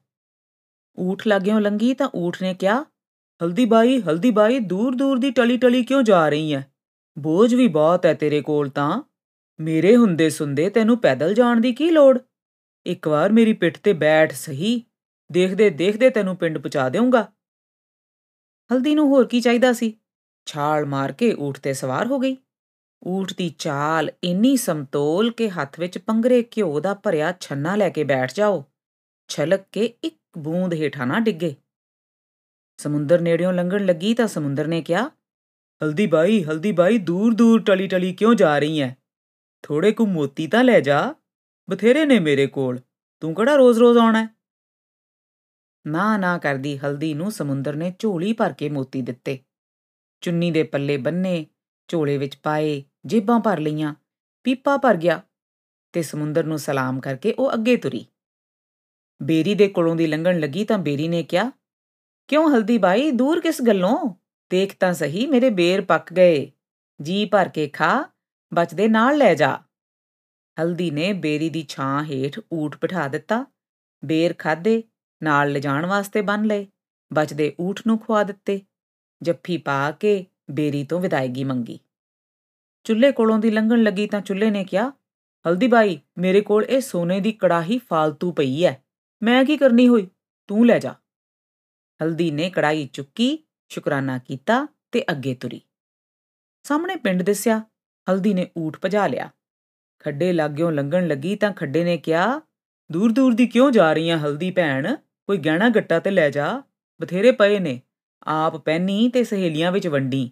ਊਠ 0.98 1.26
ਲੱਗਿਓ 1.26 1.58
ਲੰਗੀ 1.58 1.94
ਤਾਂ 1.94 2.08
ਊਠ 2.16 2.42
ਨੇ 2.42 2.54
ਕਿਹਾ, 2.54 2.82
ਹਲਦੀ 3.40 3.64
ਬਾਈ 3.64 4.00
ਹਲਦੀ 4.02 4.30
ਬਾਈ, 4.30 4.58
ਦੂਰ 4.58 4.94
ਦੂਰ 4.94 5.18
ਦੀ 5.18 5.30
ਟਲੀ 5.30 5.56
ਟਲੀ 5.56 5.82
ਕਿਉਂ 5.82 6.02
ਜਾ 6.02 6.28
ਰਹੀ 6.28 6.54
ਹੈ 6.54 6.66
ਬੋਝ 7.18 7.54
ਵੀ 7.54 7.68
ਬਹੁਤ 7.68 8.06
ਹੈ 8.06 8.14
ਤੇਰੇ 8.14 8.40
ਕੋਲ 8.40 8.68
ਤਾਂ। 8.68 9.02
ਮੇਰੇ 9.60 9.96
ਹੁੰਦੇ 9.96 10.30
ਸੁੰਦੇ 10.30 10.70
ਤੈਨੂੰ 10.70 10.98
ਪੈਦਲ 10.98 11.34
ਜਾਣ 11.34 11.60
ਦੀ 11.60 11.72
ਕੀ 11.72 11.90
ਲੋੜ? 11.90 12.18
ਇੱਕ 12.86 13.08
ਵਾਰ 13.08 13.32
ਮੇਰੀ 13.32 13.52
ਪਿੱਠ 13.52 13.78
ਤੇ 13.78 13.92
ਬੈਠ 13.92 14.32
ਸਹੀ, 14.32 14.82
ਦੇਖਦੇ 15.32 15.70
ਦੇਖਦੇ 15.70 16.10
ਤੈਨੂੰ 16.10 16.36
ਪਿੰਡ 16.36 16.58
ਪਹੁੰਚਾ 16.58 16.88
ਦੇਵਾਂਗਾ 16.88 17.32
ਹਲਦੀ 18.72 18.94
ਨੂੰ 18.94 19.08
ਹੋਰ 19.08 19.26
ਕੀ 19.26 19.40
ਚਾਹੀਦਾ 19.40 19.72
ਸੀ? 19.72 19.94
ਛਾਲ 20.46 20.86
ਮਾਰ 20.86 21.12
ਕੇ 21.12 21.34
ਊਠ 21.34 21.58
ਤੇ 21.58 21.72
ਸਵਾਰ 21.72 22.06
ਹੋ 22.06 22.18
ਗਈ। 22.18 22.36
ਊਠ 23.06 23.32
ਦੀ 23.36 23.48
ਚਾਲ 23.48 24.10
ਇੰਨੀ 24.24 24.56
ਸਮਤੋਲ 24.56 25.30
ਕਿ 25.30 25.48
ਹੱਥ 25.48 25.80
ਵਿੱਚ 25.80 25.98
ਪੰਗਰੇ 25.98 26.42
ਘਿਓ 26.42 26.80
ਦਾ 26.80 26.94
ਭਰਿਆ 26.94 27.34
ਛੰਨਾ 27.40 27.76
ਲੈ 27.76 27.88
ਕੇ 27.88 28.04
ਬੈਠ 28.04 28.34
ਜਾਓ। 28.34 28.64
ਛਲਕ 29.28 29.60
ਕੇ 29.72 29.84
ਇੱਕ 30.04 30.38
ਬੂੰਦ 30.38 30.74
ਹੇਠਾਂ 30.74 31.06
ਨਾ 31.06 31.20
ਡਿੱਗੇ। 31.20 31.54
ਸਮੁੰਦਰ 32.76 33.20
ਨੇੜਿਓਂ 33.20 33.52
ਲੰਘਣ 33.52 33.86
ਲੱਗੀ 33.86 34.14
ਤਾਂ 34.14 34.26
ਸਮੁੰਦਰ 34.26 34.66
ਨੇ 34.66 34.82
ਕਿਹਾ, 34.82 35.10
ਹਲਦੀ 35.82 36.06
ਬਾਈ 36.06 36.44
ਹਲਦੀ 36.44 36.72
ਬਾਈ 36.72 36.98
ਦੂਰ 36.98 37.34
ਦੂਰ 37.34 37.62
ਟਲੀ 37.62 37.88
ਟਲੀ 37.88 38.12
ਕਿਉਂ 38.12 38.34
ਜਾ 38.34 38.58
ਰਹੀ 38.58 38.80
ਐ? 38.80 38.90
ਥੋੜੇ 39.62 39.92
ਕੁ 39.92 40.06
ਮੋਤੀ 40.06 40.46
ਤਾਂ 40.46 40.64
ਲੈ 40.64 40.80
ਜਾ। 40.80 41.14
ਬਥੇਰੇ 41.70 42.04
ਨੇ 42.04 42.18
ਮੇਰੇ 42.18 42.46
ਕੋਲ। 42.46 42.80
ਤੂੰ 43.20 43.34
ਕਿਹੜਾ 43.34 43.56
ਰੋਜ਼-ਰੋਜ਼ 43.56 43.98
ਆਉਣਾ 43.98 44.28
ਨਾ 45.86 46.16
ਨਾ 46.16 46.38
ਕਰਦੀ 46.38 46.78
ਹਲਦੀ 46.78 47.14
ਨੂੰ 47.14 47.32
ਸਮੁੰਦਰ 47.32 47.76
ਨੇ 47.76 47.94
ਝੋਲੀ 47.98 48.32
ਭਰ 48.32 48.52
ਕੇ 48.52 48.68
ਮੋਤੀ 48.68 49.02
ਦਿੱਤੇ। 49.02 49.38
ਚੁੰਨੀ 50.20 50.50
ਦੇ 50.50 50.62
ਪੱਲੇ 50.62 50.96
ਬੰਨੇ, 50.96 51.46
ਝੋਲੇ 51.88 52.18
ਵਿੱਚ 52.18 52.36
ਪਾਏ, 52.36 52.84
ਜੇਬਾਂ 53.06 53.40
ਭਰ 53.40 53.58
ਲਈਆਂ, 53.58 53.94
ਪੀਪਾ 54.44 54.76
ਭਰ 54.76 54.96
ਗਿਆ 54.96 55.22
ਤੇ 55.92 56.02
ਸਮੁੰਦਰ 56.02 56.44
ਨੂੰ 56.44 56.58
ਸਲਾਮ 56.58 57.00
ਕਰਕੇ 57.00 57.32
ਉਹ 57.32 57.54
ਅੱਗੇ 57.54 57.76
ਤੁਰੀ। 57.76 58.06
ਬੇਰੀ 59.22 59.54
ਦੇ 59.54 59.68
ਕੋਲੋਂ 59.68 59.96
ਦੀ 59.96 60.06
ਲੰਘਣ 60.06 60.40
ਲੱਗੀ 60.40 60.64
ਤਾਂ 60.64 60.78
ਬੇਰੀ 60.78 61.08
ਨੇ 61.08 61.22
ਕਿਹਾ, 61.22 61.52
ਕਿਉਂ 62.28 62.50
ਹਲਦੀ 62.54 62.78
ਬਾਈ, 62.78 63.10
ਦੂਰ 63.10 63.40
ਕਿਸ 63.40 63.62
ਗੱਲੋਂ? 63.62 64.14
ਦੇਖ 64.50 64.76
ਤਾਂ 64.80 64.92
ਸਹੀ, 64.92 65.26
ਮੇਰੇ 65.26 65.50
ਬੇਰ 65.50 65.80
ਪੱਕ 65.80 66.12
ਗਏ। 66.12 66.52
ਜੀ 67.02 67.24
ਭਰ 67.24 67.48
ਕੇ 67.48 67.68
ਖਾ, 67.68 68.04
ਬਚਦੇ 68.54 68.88
ਨਾਲ 68.88 69.16
ਲੈ 69.16 69.34
ਜਾ। 69.34 69.58
ਹਲਦੀ 70.62 70.90
ਨੇ 70.90 71.12
ਬੇਰੀ 71.12 71.50
ਦੀ 71.50 71.66
ਛਾਂ 71.68 72.04
ਹੇਠ 72.04 72.40
ਊਠ 72.52 72.76
ਬਿਠਾ 72.76 73.08
ਦਿੱਤਾ। 73.08 73.46
ਬੇਰ 74.04 74.34
ਖਾਦੇ 74.38 74.82
ਨਾਲ 75.22 75.52
ਲਿਜਾਣ 75.52 75.86
ਵਾਸਤੇ 75.86 76.22
ਬੰਨ 76.22 76.44
ਲਏ, 76.44 76.66
ਬਚਦੇ 77.12 77.54
ਊਠ 77.60 77.82
ਨੂੰ 77.86 77.98
ਖਵਾ 77.98 78.22
ਦਿੱਤੇ, 78.22 78.60
ਜੱਫੀ 79.22 79.56
ਪਾ 79.56 79.90
ਕੇ 79.90 80.26
ਬੇਰੀ 80.50 80.84
ਤੋਂ 80.84 81.00
ਵਿਦਾਇਗੀ 81.00 81.44
ਮੰਗੀ। 81.44 81.78
ਚੁੱਲ੍ਹੇ 82.84 83.12
ਕੋਲੋਂ 83.12 83.38
ਦੀ 83.38 83.50
ਲੰਘਣ 83.50 83.82
ਲੱਗੀ 83.82 84.06
ਤਾਂ 84.06 84.20
ਚੁੱਲ੍ਹੇ 84.20 84.50
ਨੇ 84.50 84.64
ਕਿਹਾ, 84.64 84.92
ਹਲਦੀ 85.48 85.66
ਬਾਈ, 85.66 86.00
ਮੇਰੇ 86.18 86.40
ਕੋਲ 86.40 86.64
ਇਹ 86.64 86.80
ਸੋਨੇ 86.80 87.20
ਦੀ 87.20 87.32
ਕੜਾਹੀ 87.32 87.78
ਫਾਲਤੂ 87.78 88.32
ਪਈ 88.32 88.64
ਐ। 88.64 88.74
ਮੈਂ 89.22 89.44
ਕੀ 89.44 89.56
ਕਰਨੀ 89.56 89.88
ਹੋਈ? 89.88 90.08
ਤੂੰ 90.46 90.66
ਲੈ 90.66 90.78
ਜਾ। 90.78 90.94
ਹਲਦੀ 92.02 92.30
ਨੇ 92.30 92.50
ਕੜਾਈ 92.50 92.86
ਚੁੱਕੀ, 92.86 93.38
ਸ਼ੁਕਰਾਨਾ 93.68 94.18
ਕੀਤਾ 94.18 94.66
ਤੇ 94.92 95.04
ਅੱਗੇ 95.10 95.34
ਤੁਰੀ। 95.34 95.60
ਸਾਹਮਣੇ 96.62 96.96
ਪਿੰਡ 96.96 97.22
ਦਿਸਿਆ, 97.22 97.62
ਹਲਦੀ 98.10 98.34
ਨੇ 98.34 98.50
ਊਠ 98.58 98.78
ਭਜਾ 98.84 99.06
ਲਿਆ। 99.06 99.30
ਖੱਡੇ 99.98 100.32
ਲਾਗਿਓਂ 100.32 100.72
ਲੰਘਣ 100.72 101.08
ਲੱਗੀ 101.08 101.36
ਤਾਂ 101.36 101.52
ਖੱਡੇ 101.52 101.84
ਨੇ 101.84 101.96
ਕਿਹਾ 101.96 102.40
ਦੂਰ 102.92 103.12
ਦੂਰ 103.12 103.34
ਦੀ 103.34 103.46
ਕਿਉਂ 103.46 103.70
ਜਾ 103.70 103.92
ਰਹੀਆਂ 103.92 104.18
ਹਲਦੀ 104.18 104.50
ਭੈਣ? 104.50 104.96
ਕੋਈ 105.32 105.38
ਗਹਿਣਾ 105.38 105.68
ਗੱਟਾ 105.68 105.98
ਤੇ 106.00 106.10
ਲੈ 106.10 106.30
ਜਾ, 106.30 106.62
ਬਥੇਰੇ 107.02 107.32
ਪਏ 107.32 107.58
ਨੇ, 107.58 107.82
ਆਪ 108.26 108.56
ਪਹਿਨੀ 108.56 109.08
ਤੇ 109.08 109.24
ਸਹੇਲੀਆਂ 109.24 109.72
ਵਿੱਚ 109.72 109.88
ਵੰਡੀ। 109.88 110.30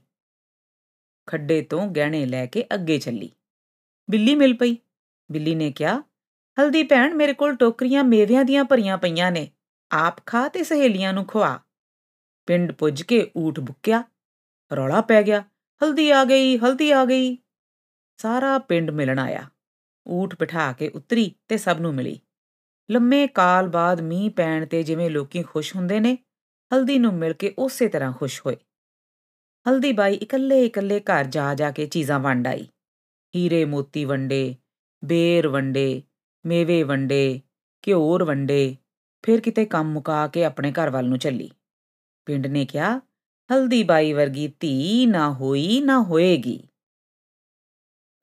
ਖੱਡੇ 1.27 1.63
ਤੋਂ 1.63 1.87
ਗਹਿਣੇ 1.87 2.27
ਲੈ 2.27 2.47
ਕੇ 2.47 2.65
ਅੱਗੇ 2.75 2.99
ਚੱਲੀ। 2.99 3.31
ਬਿੱਲੀ 4.11 4.35
ਮਿਲ 4.35 4.55
ਪਈ। 4.55 4.77
ਬਿੱਲੀ 5.33 5.55
ਨੇ 5.55 5.73
ਕਿਹਾ, 5.73 6.03
ਹਲਦੀ 6.61 6.83
ਭੈਣ, 6.83 7.15
ਮੇਰੇ 7.15 7.33
ਕੋਲ 7.33 7.57
ਟੋਕਰੀਆਂ 7.57 8.05
ਮੇਵਿਆਂ 8.05 8.45
ਦੀਆਂ 8.45 8.65
ਭਰੀਆਂ 8.65 8.99
ਪਈਆਂ 8.99 9.33
ਨੇ, 9.33 9.51
ਆਪ 9.93 10.27
ਖਾ 10.27 10.49
ਤੇ 10.49 10.63
ਸਹੇਲੀਆਂ 10.63 11.13
ਨੂੰ 11.13 11.27
ਖਵਾ। 11.27 11.61
ਪਿੰਡ 12.47 12.73
ਪੁੱਜ 12.73 13.03
ਕੇ 13.03 13.31
ਊਠ 13.37 13.61
ਬੁੱਕਿਆ। 13.61 14.05
ਰੌਲਾ 14.77 15.01
ਪੈ 15.01 15.23
ਗਿਆ। 15.23 15.45
ਹਲਦੀ 15.85 16.11
ਆ 16.11 16.25
ਗਈ, 16.25 16.59
ਹਲਦੀ 16.59 16.91
ਆ 16.91 17.05
ਗਈ। 17.05 17.39
ਸਾਰਾ 18.17 18.59
ਪਿੰਡ 18.59 18.91
ਮਿਲਣ 18.91 19.19
ਆਇਆ। 19.19 19.51
ਊਠ 20.09 20.35
ਬਿਠਾ 20.39 20.73
ਕੇ 20.73 20.89
ਉਤਰੀ 20.89 21.35
ਤੇ 21.49 21.57
ਸਭ 21.57 21.77
ਨੂੰ 21.81 21.95
ਮਿਲੀ। 21.95 22.21
ਲੰਮੇ 22.91 23.27
ਕਾਲ 23.27 23.69
ਬਾਅਦ 23.69 24.01
ਮੀਂਹ 24.01 24.31
ਪੈਣ 24.31 24.67
ਤੇ 24.67 24.83
ਜਿਵੇਂ 24.83 25.11
ਲੋਕੀ 25.11 25.43
ਖੁਸ਼ 25.43 25.77
ਹੁੰਦੇ 25.77 26.01
ਨੇ, 26.01 26.19
ਹਲਦੀ 26.75 26.99
ਨੂੰ 26.99 27.15
ਮਿਲ 27.15 27.33
ਕੇ 27.33 27.55
ਉਸੇ 27.59 27.89
ਤਰ੍ਹਾਂ 27.89 28.13
ਖੁਸ਼ 28.13 28.43
ਹੋਏ। 28.47 28.57
ਹਲਦੀ 29.69 29.93
ਬਾਈ 29.93 30.15
ਇਕੱਲੇ 30.15 30.67
ਇਕੱਲੇ 30.67 31.01
ਘਰ 31.01 31.25
ਜਾ 31.25 31.55
ਜਾ 31.55 31.71
ਕੇ 31.71 31.87
ਚੀਜ਼ਾਂ 31.87 32.21
ਵੰਡ 32.21 32.47
ਆਈ। 32.47 32.69
ਹੀਰੇ 33.37 33.65
ਮੋਤੀ 33.65 34.05
ਵੰਡੇ, 34.05 34.55
ਬੇਰ 35.05 35.49
ਵੰਡੇ, 35.49 36.03
ਮੇਵੇ 36.47 36.83
ਵੰਡੇ, 36.83 37.41
ਘਿਓਰ 37.87 38.25
ਵੰਡੇ, 38.25 38.77
ਫਿਰ 39.23 39.41
ਕਿਤੇ 39.41 39.65
ਕੰਮ 39.65 39.93
ਮੁਕਾ 39.93 40.27
ਕੇ 40.27 40.45
ਆਪਣੇ 40.45 40.73
ਘਰ 40.73 40.91
ਵੱਲ 40.91 41.09
ਨੂੰ 41.09 41.19
ਚੱਲੀ। 41.19 41.51
ਪਿੰਡ 42.27 42.47
ਨੇ 42.47 42.65
ਕਿਹਾ, 42.65 43.01
ਹਲਦੀ 43.51 43.83
ਬਾਈ 43.83 44.13
ਵਰਗੀ 44.13 44.53
ਧੀ 44.61 45.07
ਨਾ 45.07 45.33
ਹੋਈ 45.33 45.81
ਨਾ 45.81 46.03
ਹੋਏਗੀ। 46.03 46.63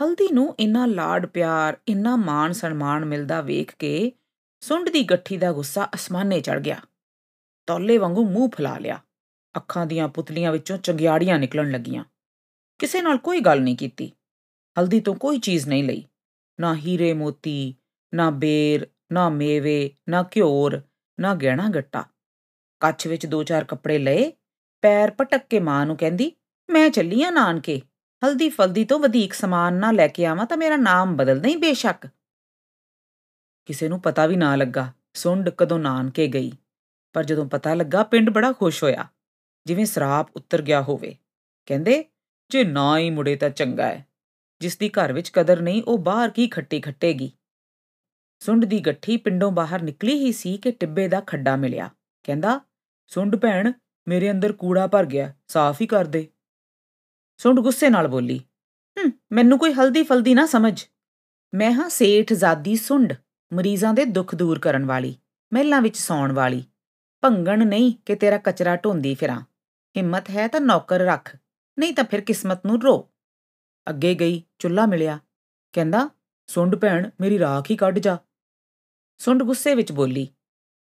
ਹਲਦੀ 0.03 0.27
ਨੂੰ 0.31 0.55
ਇੰਨਾ 0.59 0.85
ਲਾਡ 0.85 1.25
ਪਿਆਰ, 1.25 1.77
ਇੰਨਾ 1.87 2.15
ਮਾਣ 2.15 2.51
ਸਨਮਾਨ 2.51 3.05
ਮਿਲਦਾ 3.05 3.41
ਵੇਖ 3.41 3.75
ਕੇ 3.79 4.11
ਸੁੰਡ 4.59 4.89
ਦੀ 4.89 5.03
ਗੱਠੀ 5.03 5.37
ਦਾ 5.37 5.51
ਗੁੱਸਾ 5.51 5.89
ਅਸਮਾਨੇ 5.95 6.41
ਚੜ 6.41 6.59
ਗਿਆ। 6.59 6.79
ਤੌਲੇ 7.67 7.97
ਵਾਂਗੂ 7.97 8.29
ਮੂੰਹ 8.29 8.49
ਫੁਲਾ 8.49 8.77
ਲਿਆ। 8.77 8.99
ਅੱਖਾਂ 9.57 9.85
ਦੀਆਂ 9.85 10.07
ਪੁਤਲੀਆਂ 10.07 10.51
ਵਿੱਚੋਂ 10.51 10.77
ਚੰਗਿਆੜੀਆਂ 10.77 11.39
ਨਿਕਲਣ 11.39 11.71
ਲੱਗੀਆਂ। 11.71 12.03
ਕਿਸੇ 12.79 13.01
ਨਾਲ 13.01 13.17
ਕੋਈ 13.17 13.39
ਗੱਲ 13.39 13.61
ਨਹੀਂ 13.61 13.77
ਕੀਤੀ। 13.77 14.11
ਹਲਦੀ 14.79 14.99
ਤੋਂ 14.99 15.15
ਕੋਈ 15.15 15.39
ਚੀਜ਼ 15.39 15.67
ਨਹੀਂ 15.67 15.83
ਲਈ। 15.83 16.05
ਨਾ 16.59 16.75
ਹੀਰੇ 16.75 17.13
ਮੋਤੀ, 17.13 17.75
ਨਾ 18.15 18.29
ਬੇਰ, 18.29 18.87
ਨਾ 19.11 19.29
ਮੇਵੇ, 19.29 19.91
ਨਾ 20.09 20.23
ਘਿਓਰ, 20.23 20.81
ਨਾ 21.19 21.35
ਗਹਿਣਾ 21.35 21.69
ਗੱਟਾ। 21.69 22.05
ਕੱਛ 22.79 23.07
ਵਿੱਚ 23.07 23.25
ਦੋ 23.25 23.43
ਚਾਰ 23.43 23.63
ਕੱਪੜੇ 23.63 23.97
ਲਏ। 23.97 24.31
ਪੈਰ 24.81 25.11
ਪਟਕ 25.11 25.47
ਕੇ 25.49 25.59
ਮਾਂ 25.59 25.85
ਨੂੰ 25.85 25.97
ਕਹਿੰਦੀ, 25.97 26.31
ਮੈਂ 26.69 26.89
ਚੱਲੀ 26.89 27.23
ਆ 27.23 27.31
ਨਾਨਕੇ। 27.31 27.81
ਹਲਦੀ 28.25 28.49
ਫਲਦੀ 28.49 28.85
ਤੋਂ 28.85 28.99
ਵਧੇਕ 28.99 29.33
ਸਮਾਨ 29.33 29.73
ਨਾ 29.73 29.91
ਲੈ 29.91 30.07
ਕੇ 30.07 30.25
ਆਵਾਂ 30.25 30.45
ਤਾਂ 30.45 30.57
ਮੇਰਾ 30.57 30.75
ਨਾਮ 30.75 31.15
ਬਦਲ 31.15 31.41
ਨਹੀਂ 31.41 31.57
ਬੇਸ਼ੱਕ। 31.57 32.07
ਕਿਸੇ 33.67 33.89
ਨੂੰ 33.89 34.01
ਪਤਾ 34.01 34.25
ਵੀ 34.25 34.35
ਨਾ 34.35 34.55
ਲੱਗਾ, 34.55 34.93
ਸੁੰਡ 35.13 35.49
ਕਦੋਂ 35.49 35.79
ਨਾਨਕੇ 35.79 36.27
ਗਈ। 36.27 36.51
ਪਰ 37.13 37.23
ਜਦੋਂ 37.23 37.45
ਪਤਾ 37.45 37.73
ਲੱਗਾ, 37.73 38.03
ਪਿੰਡ 38.03 38.29
ਬੜਾ 38.29 38.51
ਖੁਸ਼ 38.51 38.83
ਹੋਇਆ। 38.83 39.07
ਜਿਵੇਂ 39.65 39.85
ਸਰਾਪ 39.85 40.35
ਉੱਤਰ 40.35 40.61
ਗਿਆ 40.61 40.81
ਹੋਵੇ। 40.81 41.17
ਕਹਿੰਦੇ, 41.65 42.05
ਜੇ 42.49 42.63
ਨਾ 42.63 42.97
ਹੀ 42.97 43.09
ਮੁੜੇ 43.09 43.35
ਤਾਂ 43.35 43.49
ਚੰਗਾ 43.49 43.85
ਹੈ 43.85 44.07
ਜਿਸ 44.59 44.77
ਦੀ 44.77 44.89
ਘਰ 44.89 45.13
ਵਿੱਚ 45.13 45.29
ਕਦਰ 45.29 45.61
ਨਹੀਂ, 45.61 45.83
ਉਹ 45.83 45.97
ਬਾਹਰ 45.97 46.29
ਕੀ 46.29 46.47
ਖੱਟੀ 46.47 46.79
ਖੱਟੇਗੀ? 46.79 47.31
ਸੁੰਡ 48.39 48.65
ਦੀ 48.65 48.79
ਗੱਠੀ 48.79 49.17
ਪਿੰਡੋਂ 49.17 49.51
ਬਾਹਰ 49.51 49.81
ਨਿਕਲੀ 49.81 50.13
ਹੀ 50.13 50.31
ਸੀ 50.31 50.57
ਕਿ 50.57 50.71
ਟਿੱਬੇ 50.71 51.07
ਦਾ 51.07 51.21
ਖੱਡਾ 51.21 51.55
ਮਿਲਿਆ। 51.55 51.89
ਕਹਿੰਦਾ, 52.23 52.59
ਸੁੰਡ 53.07 53.35
ਭੈਣ, 53.35 53.71
ਮੇਰੇ 54.07 54.31
ਅੰਦਰ 54.31 54.53
ਕੂੜਾ 54.53 54.87
ਭਰ 54.87 55.05
ਗਿਆ, 55.05 55.33
ਸਾਫ਼ 55.47 55.81
ਹੀ 55.81 55.87
ਕਰ 55.87 56.05
ਦੇ। 56.05 56.27
ਸੁੰਡ 57.37 57.59
ਗੁੱਸੇ 57.59 57.89
ਨਾਲ 57.89 58.07
ਬੋਲੀ, 58.07 58.39
ਹੂੰ, 58.97 59.11
ਮੈਨੂੰ 59.31 59.59
ਕੋਈ 59.59 59.73
ਹਲਦੀ 59.73 60.03
ਫਲਦੀ 60.03 60.33
ਨਾ 60.33 60.45
ਸਮਝ। 60.45 60.85
ਮੈਂ 61.53 61.71
ਹਾਂ 61.71 61.89
ਸੇਠ 61.89 62.33
ਜ਼ਾਦੀ 62.33 62.75
ਸੁੰਡ। 62.75 63.13
ਮਰੀਜ਼ਾਂ 63.53 63.93
ਦੇ 63.93 64.05
ਦੁੱਖ 64.05 64.35
ਦੂਰ 64.35 64.59
ਕਰਨ 64.59 64.85
ਵਾਲੀ, 64.85 65.15
ਮਹਿਲਾਂ 65.53 65.81
ਵਿੱਚ 65.81 65.97
ਸੌਣ 65.97 66.31
ਵਾਲੀ। 66.31 66.63
ਭੰਗਣ 67.23 67.65
ਨਹੀਂ 67.67 67.93
ਕਿ 68.05 68.15
ਤੇਰਾ 68.15 68.37
ਕਚਰਾ 68.37 68.75
ਢੋਂਦੀ 68.75 69.13
ਫਿਰਾਂ। 69.15 69.39
ਹਿੰਮਤ 69.97 70.29
ਹੈ 70.29 70.47
ਤਾਂ 70.47 70.61
ਨੌਕਰ 70.61 70.99
ਰੱਖ, 70.99 71.35
ਨਹੀਂ 71.77 71.93
ਤਾਂ 71.93 72.03
ਫਿਰ 72.03 72.21
ਕਿਸਮਤ 72.21 72.65
ਨੂੰ 72.65 72.81
ਰੋ। 72.81 73.09
ਅੱਗੇ 73.87 74.13
ਗਈ 74.15 74.41
ਚੁੱਲਾ 74.59 74.85
ਮਿਲਿਆ। 74.85 75.19
ਕਹਿੰਦਾ, 75.73 76.09
ਸੁੰਡ 76.47 76.75
ਭੈਣ, 76.75 77.09
ਮੇਰੀ 77.21 77.39
ਰਾਖ 77.39 77.71
ਹੀ 77.71 77.75
ਕੱਢ 77.75 77.99
ਜਾ। 77.99 78.17
ਸੁੰਡ 79.17 79.43
ਗੁੱਸੇ 79.43 79.75
ਵਿੱਚ 79.75 79.91
ਬੋਲੀ, 79.91 80.27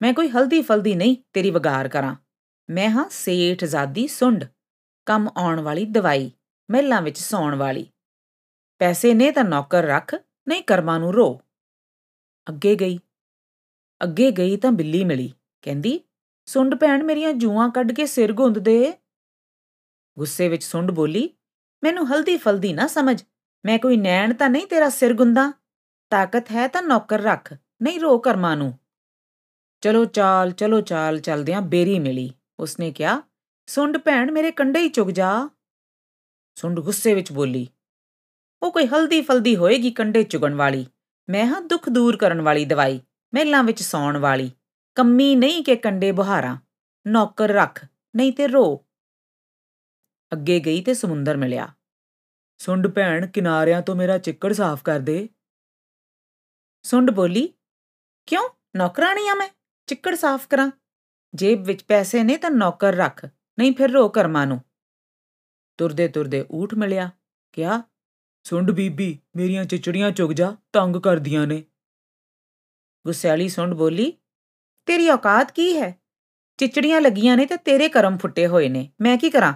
ਮੈਂ 0.02 0.14
ਕੋਈ 0.14 0.30
ਹਲਦੀ 0.30 0.62
ਫਲਦੀ 0.62 0.96
ਨਹੀਂ 0.96 1.16
ਤੇਰੀ 1.34 1.52
ਵਗਾਰ 1.52 1.88
ਕਰਾਂ। 1.88 2.16
ਮੈਂ 2.70 2.90
ਹਾਂ 2.90 3.06
ਸੇਠ 3.12 3.64
ਜ਼ਾਦੀ 3.64 4.08
ਸੁੰਡ, 4.08 4.46
ਕੰਮ 5.06 5.30
ਆਉਣ 5.38 5.60
ਵਾਲੀ 5.60 5.86
ਦਵਾਈ, 5.86 6.32
ਮਹਿਲਾਂ 6.70 7.02
ਵਿੱਚ 7.02 7.18
ਸੌਣ 7.18 7.56
ਵਾਲੀ। 7.56 7.88
ਪੈਸੇ 8.82 9.14
ਨੇ 9.14 9.32
ਤਾਂ 9.32 9.44
ਨੌਕਰ 9.44 9.84
ਰੱਖ, 9.84 10.16
ਨਹੀਂ 10.48 10.64
ਕਰਮਾਂ 10.64 11.00
ਨੂੰ 11.00 11.14
ਰੋ। 11.14 11.42
ਅੱਗੇ 12.50 12.76
ਗਈ। 12.76 12.98
ਅੱਗੇ 14.02 14.32
ਗਈ 14.32 14.58
ਤਾਂ 14.58 14.72
ਬਿੱਲੀ 14.72 15.04
ਮਿਲੀ। 15.04 15.34
ਕਹਿੰਦੀ, 15.62 16.00
ਸੁੰਡ 16.48 16.76
ਭੈਣ 16.76 17.04
ਮੇਰੀਆਂ 17.04 17.34
ਜੂਆਂ 17.34 17.70
ਕੱਢ 17.70 17.92
ਕੇ 17.92 18.06
ਸਿਰ 18.06 18.34
ਗੁੰਦ 18.34 18.60
ਦੇ। 18.60 18.94
ਗੁੱਸੇ 20.18 20.48
ਵਿੱਚ 20.50 20.64
ਸੁੰਡ 20.64 20.92
ਬੋਲੀ, 20.92 21.30
ਮੈਨੂੰ 21.84 22.08
ਹਲਦੀ 22.08 22.38
ਫਲਦੀ 22.38 22.74
ਨਾ 22.74 22.88
ਸਮਝ। 22.88 23.24
ਮੈਂ 23.66 23.80
ਕੋਈ 23.80 23.98
ਨੈਣ 23.98 24.34
ਤਾਂ 24.34 24.50
ਨਹੀਂ 24.50 24.68
ਤੇਰਾ 24.68 24.90
ਸਿਰ 24.90 25.14
ਗੁੰਦਾ। 25.14 25.52
ਤਾਕਤ 26.12 26.52
ਹੈ 26.52 26.68
ਤਾਂ 26.68 26.82
ਨੌਕਰ 26.82 27.22
ਰੱਖ, 27.22 27.54
ਨਹੀਂ 27.82 28.00
ਰੋ 28.00 28.18
ਕਰਮਾਂ 28.18 28.56
ਨੂੰ। 28.58 28.74
ਚਲੋ 29.84 30.06
ਚਾਲ 30.06 30.52
ਚਲੋ 30.52 30.82
ਚਾਲ, 30.82 31.20
ਚਲਦਿਆਂ 31.20 31.62
ਬੇਰੀ 31.62 32.00
ਮਿਲੀ। 32.00 32.32
ਉਸਨੇ 32.60 32.92
ਕਿਹਾ, 32.92 33.22
ਸੁੰਡ 33.68 33.98
ਭੈਣ 33.98 34.32
ਮੇਰੇ 34.32 34.52
ਕੰਡੇ 34.52 34.80
ਹੀ 34.80 34.90
ਚੁਗ 34.90 35.08
ਜਾ। 35.10 35.50
ਸੁੰਡ 36.58 36.80
ਗੁੱਸੇ 36.80 37.14
ਵਿੱਚ 37.14 37.32
ਬੋਲੀ, 37.32 37.68
ਉਹ 38.62 38.72
ਕੋਈ 38.72 38.88
ਹਲਦੀ 38.88 39.22
ਫਲਦੀ 39.22 39.56
ਹੋਏਗੀ 39.56 39.92
ਕੰਡੇ 39.92 40.24
ਚੁਗਣ 40.24 40.54
ਵਾਲੀ। 40.54 40.86
ਮੈਂ 41.30 41.46
ਹਾਂ 41.46 41.62
ਦੁੱਖ 41.62 41.90
ਦੂਰ 41.90 42.18
ਕਰਨ 42.18 42.42
ਵਾਲੀ 42.42 42.66
ਦਵਾਈ, 42.66 43.02
ਮਹਿਲਾਂ 43.34 43.64
ਵਿੱਚ 43.64 43.84
ਸੌਣ 43.84 44.18
ਵਾਲੀ। 44.18 44.52
ਕੰਮੀ 44.96 45.36
ਨਹੀਂ 45.36 45.64
ਕਿ 45.64 45.76
ਕੰਡੇ 45.76 46.12
ਬੁਹਾਰਾਂ, 46.12 46.58
ਨੌਕਰ 47.08 47.50
ਰੱਖ, 47.50 47.86
ਨਹੀਂ 48.16 48.34
ਤੇ 48.34 48.48
ਰੋ। 48.48 48.86
ਅੱਗੇ 50.34 50.60
ਗਈ 50.60 50.82
ਤੇ 50.82 50.94
ਸਮੁੰਦਰ 50.94 51.38
ਮਿਲਿਆ। 51.38 51.68
ਸੁੰਡ 52.58 52.88
ਭੈਣ, 52.88 53.28
ਕਿਨਾਰਿਆਂ 53.28 53.82
ਤੋਂ 53.82 53.96
ਮੇਰਾ 53.96 54.18
ਚਿੱਕੜ 54.18 54.54
ਸਾਫ਼ 54.54 54.84
ਕਰ 54.84 55.00
ਦੇ। 55.00 55.30
ਸੁੰਡ 56.84 57.12
ਬੋਲੀ, 57.12 57.54
ਕਿਉਂ? 58.26 58.50
ਨੌਕਰਾਣੀ 58.76 59.28
ਆ 59.28 59.34
ਮੈਂ, 59.34 59.50
ਚਿੱਕੜ 59.88 60.16
ਸਾਫ਼ 60.16 60.48
ਕਰਾਂ। 60.48 60.72
ਜੇਬ 61.34 61.64
ਵਿੱਚ 61.64 61.84
ਪੈਸੇ 61.84 62.24
ਨੇ 62.24 62.38
ਤਾਂ 62.38 62.52
ਨੌਕਰ 62.52 62.96
ਰੱਖ, 62.96 63.26
ਨਹੀਂ 63.60 63.74
ਫਿਰ 63.74 63.92
ਰੋ 63.92 64.10
ਕਰਮਾਂ 64.10 64.48
ਨੂੰ। 64.48 64.62
ਤੁਰਦੇ 65.78 66.08
ਤੁਰਦੇ 66.08 66.46
ਊਠ 66.52 66.74
ਮਿਲਿਆ, 66.74 67.10
ਕਿਹਾ 67.54 67.84
ਸੁੰਡ 68.44 68.72
ਬੀਬੀ, 68.72 69.20
ਮੇਰੀਆਂ 69.36 69.66
ਚਿਚੜੀਆਂ 69.66 70.12
ਚੁਗ 70.12 70.32
ਜਾ, 70.32 70.56
ਤੰਗ 70.74 70.96
ਕਰਦੀਆਂ 70.96 71.48
ਨੇ। 71.48 71.62
ਗੁੱਸੈਲੀ 73.06 73.50
ਸੁੰਡ 73.50 73.74
ਬੋਲੀ, 73.74 74.14
ਤੇਰੀ 74.86 75.10
ਔਕਾਤ 75.10 75.52
ਕੀ 75.52 75.78
ਹੈ? 75.78 76.02
ਚਿਚੜੀਆਂ 76.58 77.02
ਲੱਗੀਆਂ 77.02 77.38
ਨੇ 77.38 77.46
ਤੇ 77.46 77.58
ਤੇਰੇ 77.58 77.90
ਕਰਮ 77.90 78.18
ਫੁੱਟੇ 78.18 78.48
ਹੋਏ 78.48 78.70
ਨੇ। 78.70 78.92
ਮੈਂ 79.02 79.18
ਕੀ 79.18 79.30
ਕਰਾਂ? 79.30 79.54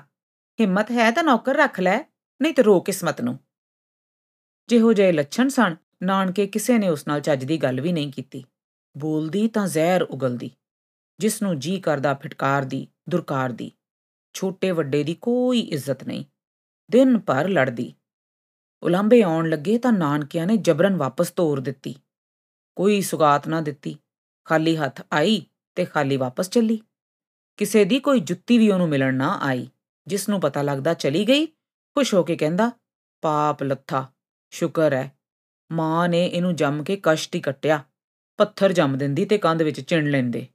ਹਿੰਮਤ 0.59 0.91
ਹੈ 0.91 1.11
ਤਾਂ 1.11 1.23
ਨੌਕਰ 1.23 1.55
ਰੱਖ 1.55 1.79
ਲੈ, 1.79 2.03
ਨਹੀਂ 2.41 2.53
ਤੇ 2.53 2.63
ਰੋ 2.63 2.79
ਕਿਸਮਤ 2.79 3.21
ਨੂੰ। 3.21 3.39
ਜਿਹੋ 4.67 4.93
ਜਿਹੇ 4.93 5.11
ਲੱਛਣ 5.11 5.47
ਸਨ, 5.47 5.75
ਨਾਨਕੇ 6.03 6.47
ਕਿਸੇ 6.47 6.77
ਨੇ 6.77 6.89
ਉਸ 6.89 7.07
ਨਾਲ 7.07 7.21
ਚੱਜ 7.21 7.45
ਦੀ 7.45 7.57
ਗੱਲ 7.57 7.81
ਵੀ 7.81 7.91
ਨਹੀਂ 7.91 8.11
ਕੀਤੀ। 8.11 8.45
ਬੋਲਦੀ 8.97 9.47
ਤਾਂ 9.47 9.67
ਜ਼ਹਿਰ 9.67 10.03
ਉਗਲਦੀ 10.03 10.51
ਜਿਸ 11.19 11.41
ਨੂੰ 11.41 11.59
ਜੀ 11.59 11.79
ਕਰਦਾ 11.79 12.13
ਫਟਕਾਰ 12.13 12.65
ਦੀ 12.65 12.87
ਦੁਰਕਾਰ 13.09 13.51
ਦੀ 13.51 13.71
ਛੋਟੇ 14.33 14.71
ਵੱਡੇ 14.71 15.03
ਦੀ 15.03 15.13
ਕੋਈ 15.13 15.59
ਇੱਜ਼ਤ 15.59 16.03
ਨਹੀਂ। 16.03 16.25
ਦਿਨ 16.91 17.19
ਭਰ 17.19 17.47
ਲੜਦੀ। 17.49 17.93
ਉਲਾਂਬੇ 18.83 19.21
ਆਉਣ 19.21 19.49
ਲੱਗੇ 19.49 19.77
ਤਾਂ 19.77 19.93
ਨਾਨਕਿਆਂ 19.93 20.47
ਨੇ 20.47 20.57
ਜਬਰਨ 20.57 20.95
ਵਾਪਸ 20.95 21.31
ਤੋਰ 21.31 21.59
ਦਿੱਤੀ। 21.59 21.95
ਕੋਈ 22.75 23.01
ਸੁਗਾਤ 23.01 23.47
ਨਾ 23.47 23.61
ਦਿੱਤੀ। 23.61 23.97
ਖਾਲੀ 24.45 24.75
ਹੱਥ 24.77 25.01
ਆਈ 25.13 25.45
ਤੇ 25.75 25.85
ਖਾਲੀ 25.85 26.17
ਵਾਪਸ 26.17 26.49
ਚੱਲੀ। 26.49 26.79
ਕਿਸੇ 27.57 27.85
ਦੀ 27.85 27.99
ਕੋਈ 27.99 28.19
ਜੁੱਤੀ 28.19 28.57
ਵੀ 28.57 28.71
ਉਹਨੂੰ 28.71 28.89
ਮਿਲਣ 28.89 29.13
ਨਾ 29.13 29.39
ਆਈ, 29.41 29.67
ਜਿਸ 30.07 30.29
ਨੂੰ 30.29 30.41
ਪਤਾ 30.41 30.61
ਲੱਗਦਾ 30.61 30.93
ਚਲੀ 30.93 31.27
ਗਈ, 31.27 31.45
ਖੁਸ਼ 31.45 32.13
ਹੋ 32.13 32.23
ਕੇ 32.23 32.35
ਕਹਿੰਦਾ, 32.35 32.71
ਪਾਪ 33.21 33.63
ਲੱਥਾ, 33.63 34.07
ਸ਼ੁਕਰ 34.51 34.93
ਹੈ 34.93 35.11
ਮਾਂ 35.71 36.09
ਨੇ 36.09 36.25
ਇਹਨੂੰ 36.25 36.55
ਜੰਮ 36.55 36.83
ਕੇ 36.83 36.99
ਕਸ਼ਟ 37.03 37.35
ਹੀ 37.35 37.41
ਕੱਟਿਆ। 37.41 37.83
ਪੱਥਰ 38.37 38.71
ਜੰਮ 38.71 38.97
ਦਿੰਦੀ 38.97 39.25
ਤੇ 39.25 39.37
ਕੰਧ 39.37 39.61
ਵਿੱਚ 39.61 39.81
ਚਿਣ 39.81 40.09
ਲੈਂਦੇ। 40.09 40.47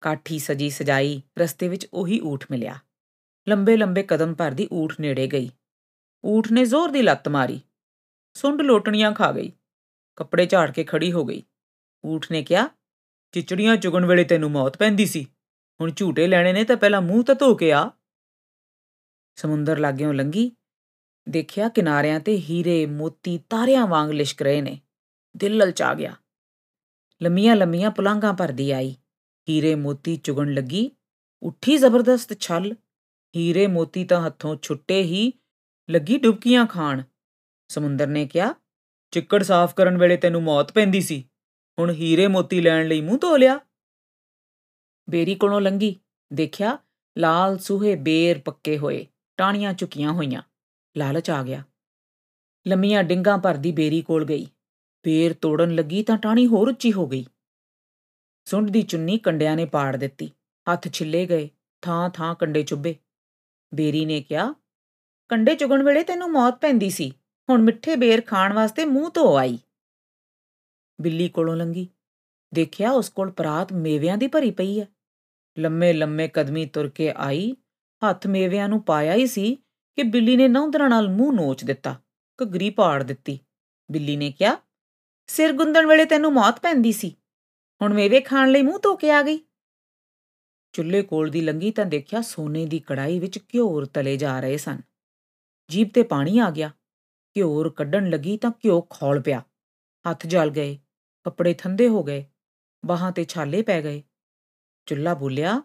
ਕਾਠੀ 0.00 0.38
ਸਜੀ 0.38 0.70
ਸਜਾਈ 0.70 1.22
ਰਸਤੇ 1.38 1.68
ਵਿੱਚ 1.68 1.86
ਉਹੀ 1.92 2.20
ਊਠ 2.20 2.46
ਮਿਲਿਆ। 2.50 2.78
ਲੰਬੇ 3.48 3.76
ਲੰਬੇ 3.76 4.02
ਕਦਮ 4.02 4.34
ਭਰਦੀ 4.34 4.68
ਊਠ 4.72 4.94
ਨੇੜੇ 5.00 5.26
ਗਈ। 5.26 5.50
ਊਠ 6.26 6.52
ਨੇ 6.52 6.64
ਜ਼ੋਰ 6.64 6.90
ਦੀ 6.90 7.02
ਲੱਤ 7.02 7.28
ਮਾਰੀ। 7.28 7.60
ਸੁੰਡ 8.34 8.62
ਲੋਟਣੀਆਂ 8.62 9.12
ਖਾ 9.12 9.32
ਗਈ। 9.32 9.52
ਕੱਪੜੇ 10.16 10.46
ਝਾੜ 10.46 10.70
ਕੇ 10.70 10.84
ਖੜੀ 10.84 11.12
ਹੋ 11.12 11.24
ਗਈ। 11.24 11.42
ਊਠ 12.06 12.32
ਨੇ 12.32 12.42
ਕਿਹਾ, 12.42 12.68
ਚਿਚੜੀਆਂ 13.32 13.76
ਚੁਗਣ 13.76 14.06
ਵੇਲੇ 14.06 14.24
ਤੈਨੂੰ 14.24 14.50
ਮੌਤ 14.50 14.76
ਪੈਂਦੀ 14.76 15.06
ਸੀ। 15.06 15.26
ਹੁਣ 15.80 15.90
ਝੂਟੇ 15.90 16.26
ਲੈਣੇ 16.26 16.52
ਨੇ 16.52 16.64
ਤਾਂ 16.64 16.76
ਪਹਿਲਾਂ 16.76 17.02
ਮੂੰਹ 17.02 17.24
ਤਾਂ 17.24 17.34
ਧੋ 17.34 17.54
ਕੇ 17.54 17.72
ਆ। 17.72 17.90
ਸਮੁੰਦਰ 19.36 19.78
ਲਾਗਿਓਂ 19.78 20.14
ਲੰਗੀ 20.14 20.52
ਦੇਖਿਆ 21.28 21.68
ਕਿਨਾਰਿਆਂ 21.68 22.20
ਤੇ 22.20 22.36
ਹੀਰੇ, 22.36 22.86
ਮੋਤੀ, 22.86 23.38
ਤਾਰਿਆਂ 23.38 23.86
ਵਾਂਗ 23.86 24.10
ਲਿਸ਼ਕ 24.10 24.42
ਰਹੇ 24.42 24.60
ਨੇ। 24.60 24.80
ਦਿਲ 25.36 25.56
ਲਲਚਾ 25.56 25.94
ਗਿਆ। 25.94 26.16
ਲੰਮੀਆਂ 27.22 27.56
ਲੰਮੀਆਂ 27.56 27.90
ਪੁਲਾਂਘਾਂ 27.90 28.34
ਭਰਦੀ 28.34 28.70
ਆਈ। 28.70 28.96
ਹੀਰੇ, 29.48 29.74
ਮੋਤੀ 29.74 30.16
ਚੁਗਣ 30.16 30.54
ਲੱਗੀ। 30.54 30.90
ਉੱਠੀ 31.42 31.76
ਜ਼ਬਰਦਸਤ 31.76 32.40
ਛਲ। 32.40 32.74
ਹੀਰੇ, 33.36 33.66
ਮੋਤੀ 33.66 34.04
ਤਾਂ 34.04 34.26
ਹੱਥੋਂ 34.26 34.56
ਛੁੱਟੇ 34.62 35.02
ਹੀ 35.02 35.32
ਲੱਗੀ 35.90 36.18
ਡੁਬਕੀਆਂ 36.18 36.66
ਖਾਣ। 36.66 37.02
ਸਮੁੰਦਰ 37.68 38.06
ਨੇ 38.06 38.26
ਕਿਹਾ, 38.26 38.54
ਚਿੱਕੜ 39.10 39.42
ਸਾਫ਼ 39.42 39.74
ਕਰਨ 39.74 39.98
ਵੇਲੇ 39.98 40.16
ਤੈਨੂੰ 40.16 40.42
ਮੌਤ 40.42 40.72
ਪੈਂਦੀ 40.72 41.00
ਸੀ। 41.00 41.28
ਹੁਣ 41.78 41.90
ਹੀਰੇ 41.90 42.26
ਮੋਤੀ 42.26 42.60
ਲੈਣ 42.60 42.88
ਲਈ 42.88 43.00
ਮੂੰਹ 43.00 43.18
ਧੋ 43.18 43.36
ਲਿਆ। 43.36 43.60
ਬੇਰੀ 45.10 45.34
ਕੋਲੋਂ 45.34 45.60
ਲੰਗੀ 45.60 45.96
ਦੇਖਿਆ 46.32 46.78
ਲਾਲ 47.18 47.58
ਸੂਹੇ 47.58 47.96
ਬੇਰ 47.96 48.38
ਪੱਕੇ 48.38 48.78
ਹੋਏ 48.78 49.06
ਟਾਣੀਆਂ 49.36 49.72
ਝੁਕੀਆਂ 49.72 50.12
ਹੋਈਆਂ। 50.12 50.42
ਲਾਲਚ 50.96 51.30
ਆ 51.30 51.42
ਗਿਆ। 51.42 51.62
ਲੰਮੀਆਂ 52.66 53.04
ਡਿੰਗਾਂ 53.04 53.38
ਭਰਦੀ 53.38 53.72
ਬੇਰੀ 53.72 54.02
ਕੋਲ 54.02 54.24
ਗਈ। 54.24 54.46
ਬੇਰ 55.04 55.32
ਤੋੜਨ 55.32 55.74
ਲੱਗੀ 55.74 56.02
ਤਾਂ 56.02 56.18
ਟਾਣੀ 56.18 56.46
ਹੋਰ 56.46 56.68
ਉੱਚੀ 56.68 56.92
ਹੋ 56.92 57.06
ਗਈ। 57.06 57.26
ਸੁੰਡ 58.44 58.70
ਦੀ 58.70 58.82
ਚੁੰਨੀ 58.82 59.18
ਕੰਡਿਆਂ 59.18 59.56
ਨੇ 59.56 59.64
ਪਾੜ 59.64 59.96
ਦਿੱਤੀ। 59.96 60.30
ਹੱਥ 60.72 60.88
ਛਿੱਲੇ 60.88 61.26
ਗਏ 61.26 61.48
ਥਾਂ 61.82 62.10
ਥਾਂ 62.10 62.34
ਕੰਡੇ 62.34 62.62
ਚੁੱਭੇ। 62.62 62.96
ਬੇਰੀ 63.74 64.04
ਨੇ 64.04 64.20
ਕਿਹਾ 64.20 64.54
ਕੰਡੇ 65.30 65.54
ਚੁਗਣ 65.54 65.82
ਵੇਲੇ 65.82 66.02
ਤੈਨੂੰ 66.02 66.30
ਮੌਤ 66.30 66.60
ਪੈਂਦੀ 66.60 66.90
ਸੀ। 66.90 67.10
ਹੁਣ 67.48 67.62
ਮਿੱਠੇ 67.62 67.96
ਬੇਰ 67.96 68.20
ਖਾਣ 68.20 68.52
ਵਾਸਤੇ 68.52 68.84
ਮੂੰਹ 68.84 69.10
ਧੋ 69.14 69.36
ਆਈ। 69.36 69.58
ਬਿੱਲੀ 71.00 71.28
ਕੋਲੋਂ 71.28 71.56
ਲੰਗੀ 71.56 71.88
ਦੇਖਿਆ 72.54 72.90
ਉਸ 72.90 73.08
ਕੋਲ 73.08 73.30
ਪਰਾਤ 73.30 73.72
ਮੇਵਿਆਂ 73.72 74.16
ਦੀ 74.18 74.26
ਭਰੀ 74.26 74.50
ਪਈ 74.50 74.80
ਹੈ 74.80 74.86
ਲੰਮੇ 75.58 75.92
ਲੰਮੇ 75.92 76.28
ਕਦਮੀ 76.28 76.66
ਤੁਰ 76.66 76.88
ਕੇ 76.88 77.12
ਆਈ। 77.16 77.56
ਹੱਥ 78.02 78.26
ਮੇਵਿਆਂ 78.26 78.68
ਨੂੰ 78.68 78.82
ਪਾਇਆ 78.82 79.14
ਹੀ 79.14 79.26
ਸੀ 79.26 79.54
ਕਿ 79.96 80.02
ਬਿੱਲੀ 80.02 80.36
ਨੇ 80.36 80.48
ਨੌਂਦਰਾਂ 80.48 80.88
ਨਾਲ 80.88 81.08
ਮੂੰਹ 81.08 81.32
ਨੋਚ 81.32 81.64
ਦਿੱਤਾ। 81.64 82.00
ਘਗਰੀ 82.38 82.70
ਪਾੜ 82.70 83.02
ਦਿੱਤੀ। 83.02 83.38
ਬਿੱਲੀ 83.90 84.16
ਨੇ 84.16 84.32
ਕਿਹਾ, 84.32 84.56
ਸਿਰ 85.26 85.52
ਗੁੰਦਣ 85.52 85.86
ਵੇਲੇ 85.86 86.04
ਤੈਨੂੰ 86.04 86.32
ਮੌਤ 86.32 86.60
ਪੈਂਦੀ 86.60 86.92
ਸੀ। 86.92 87.16
ਹੁਣ 87.82 87.94
ਮੇਵੇ 87.94 88.20
ਖਾਣ 88.20 88.50
ਲਈ 88.50 88.62
ਮੂੰਹ 88.62 88.78
ਧੋ 88.82 88.96
ਕੇ 88.96 89.10
ਆ 89.10 89.22
ਗਈ। 89.22 89.40
ਚੁੱਲ੍ਹੇ 90.72 91.02
ਕੋਲ 91.02 91.30
ਦੀ 91.30 91.40
ਲੰਗੀ 91.40 91.70
ਤਾਂ 91.70 91.86
ਦੇਖਿਆ 91.86 92.20
ਸੋਨੇ 92.20 92.66
ਦੀ 92.66 92.78
ਕੜਾਈ 92.78 93.18
ਵਿੱਚ 93.18 93.38
ਘਿਓਰ 93.38 93.84
ਤਲੇ 93.84 94.16
ਜਾ 94.16 94.40
ਰਹੇ 94.40 94.56
ਸਨ। 94.56 94.89
ਜੀਬ 95.70 95.88
ਤੇ 95.94 96.02
ਪਾਣੀ 96.02 96.38
ਆ 96.38 96.50
ਗਿਆ। 96.50 96.70
ਘਿਓਰ 97.36 97.70
ਕੱਢਣ 97.70 98.10
ਲੱਗੀ 98.10 98.36
ਤਾਂ 98.36 98.50
ਘਿਓ 98.50 98.80
ਖੌਲ 98.80 99.20
ਪਿਆ। 99.20 99.42
ਹੱਥ 100.10 100.26
ਜਲ 100.26 100.50
ਗਏ, 100.50 100.78
ਕੱਪੜੇ 101.24 101.54
ਠੰਡੇ 101.54 101.88
ਹੋ 101.88 102.02
ਗਏ, 102.04 102.24
ਬਾਹਾਂ 102.86 103.12
ਤੇ 103.12 103.24
ਛਾਲੇ 103.24 103.62
ਪੈ 103.62 103.82
ਗਏ। 103.82 104.02
ਚੁੱਲ੍ਹਾ 104.86 105.14
ਬੋਲਿਆ, 105.14 105.62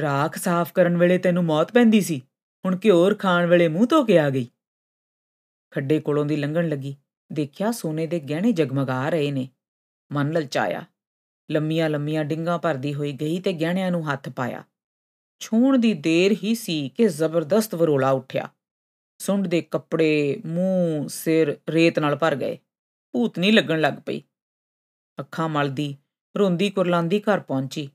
ਰਾਖ 0.00 0.36
ਸਾਫ਼ 0.36 0.72
ਕਰਨ 0.72 0.96
ਵੇਲੇ 0.96 1.18
ਤੈਨੂੰ 1.18 1.44
ਮੌਤ 1.44 1.72
ਪੈਂਦੀ 1.72 2.00
ਸੀ, 2.00 2.22
ਹੁਣ 2.64 2.78
ਘਿਓਰ 2.84 3.14
ਖਾਣ 3.14 3.46
ਵੇਲੇ 3.46 3.68
ਮੂੰਹ 3.68 3.86
ਧੋ 3.86 4.04
ਕੇ 4.04 4.18
ਆ 4.18 4.30
ਗਈ। 4.30 4.48
ਖੱਡੇ 5.70 6.00
ਕੋਲੋਂ 6.00 6.24
ਦੀ 6.24 6.36
ਲੰਘਣ 6.36 6.68
ਲੱਗੀ, 6.68 6.96
ਦੇਖਿਆ 7.32 7.72
ਸੋਨੇ 7.72 8.06
ਦੇ 8.06 8.20
ਗਹਿਣੇ 8.20 8.52
ਜਗਮਗਾ 8.52 9.08
ਰਹੇ 9.08 9.30
ਨੇ। 9.30 9.48
ਮਨ 10.12 10.32
ਲਲਚਾਇਆ। 10.32 10.84
ਲੰਮੀਆਂ 11.50 11.90
ਲੰਮੀਆਂ 11.90 12.24
ਡਿੰਗਾਂ 12.24 12.58
ਭਰਦੀ 12.58 12.94
ਹੋਈ 12.94 13.12
ਗਈ 13.12 13.40
ਤੇ 13.40 13.52
ਗਹਿਣਿਆਂ 13.52 13.90
ਨੂੰ 13.90 14.12
ਹੱਥ 14.12 14.28
ਪਾਇਆ। 14.28 14.64
ਛੂਣ 15.40 15.78
ਦੀ 15.78 15.94
ਦੇਰ 15.94 16.32
ਹੀ 16.32 16.54
ਸੀ 16.54 16.88
ਕਿ 16.88 17.08
ਜ਼ਬਰਦਸਤ 17.08 17.74
ਵਰੋਲਾ 17.74 18.10
ਉੱਠਿਆ। 18.10 18.48
ਸੁੰਡ 19.18 19.46
ਦੇ 19.46 19.60
ਕੱਪੜੇ, 19.60 20.42
ਮੂੰਹ, 20.46 21.08
ਸਿਰ 21.08 21.60
ਰੇਤ 21.68 21.98
ਨਾਲ 21.98 22.16
ਭਰ 22.16 22.36
ਗਏ। 22.36 22.58
ਭੂਤਨੀ 23.12 23.50
ਲੱਗਣ 23.50 23.80
ਲੱਗ 23.80 23.94
ਪਈ। 24.06 24.22
ਅੱਖਾਂ 25.20 25.48
ਮਲਦੀ, 25.48 25.96
ਰੋਂਦੀ 26.38 26.70
ਕੁਰਲਾਂਦੀ 26.70 27.20
ਘਰ 27.20 27.40
ਪਹੁੰਚੀ। 27.40 27.90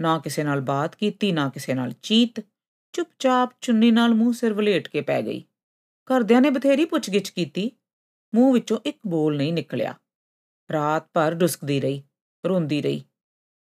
ਨਾ 0.00 0.18
ਕਿਸੇ 0.18 0.44
ਨਾਲ 0.44 0.60
ਬਾਤ 0.60 0.94
ਕੀਤੀ, 0.94 1.32
ਨਾ 1.32 1.48
ਕਿਸੇ 1.48 1.74
ਨਾਲ 1.74 1.92
ਚੀਤ। 2.02 2.40
ਚੁੱਪਚਾਪ 2.92 3.50
ਚੁੰਨੀ 3.60 3.90
ਨਾਲ 3.90 4.14
ਮੂੰਹ 4.14 4.32
ਸਿਰ 4.32 4.52
ਵਲੇਟ 4.52 4.88
ਕੇ 4.88 5.00
ਪੈ 5.00 5.22
ਗਈ। 5.22 5.44
ਘਰਦਿਆਂ 6.04 6.40
ਨੇ 6.40 6.50
ਬਥੇਰੀ 6.50 6.84
ਪੁੱਛਗਿੱਛ 6.84 7.30
ਕੀਤੀ। 7.30 7.72
ਮੂੰਹ 8.34 8.54
ਵਿੱਚੋਂ 8.54 8.78
ਇੱਕ 8.86 8.98
ਬੋਲ 9.06 9.36
ਨਹੀਂ 9.36 9.52
ਨਿਕਲਿਆ। 9.52 9.94
ਰਾਤ 10.72 11.08
ਭਰ 11.12 11.34
ਡੁਸਕਦੀ 11.34 11.80
ਰਹੀ, 11.80 12.02
ਰੋਂਦੀ 12.46 12.82
ਰਹੀ। 12.82 13.04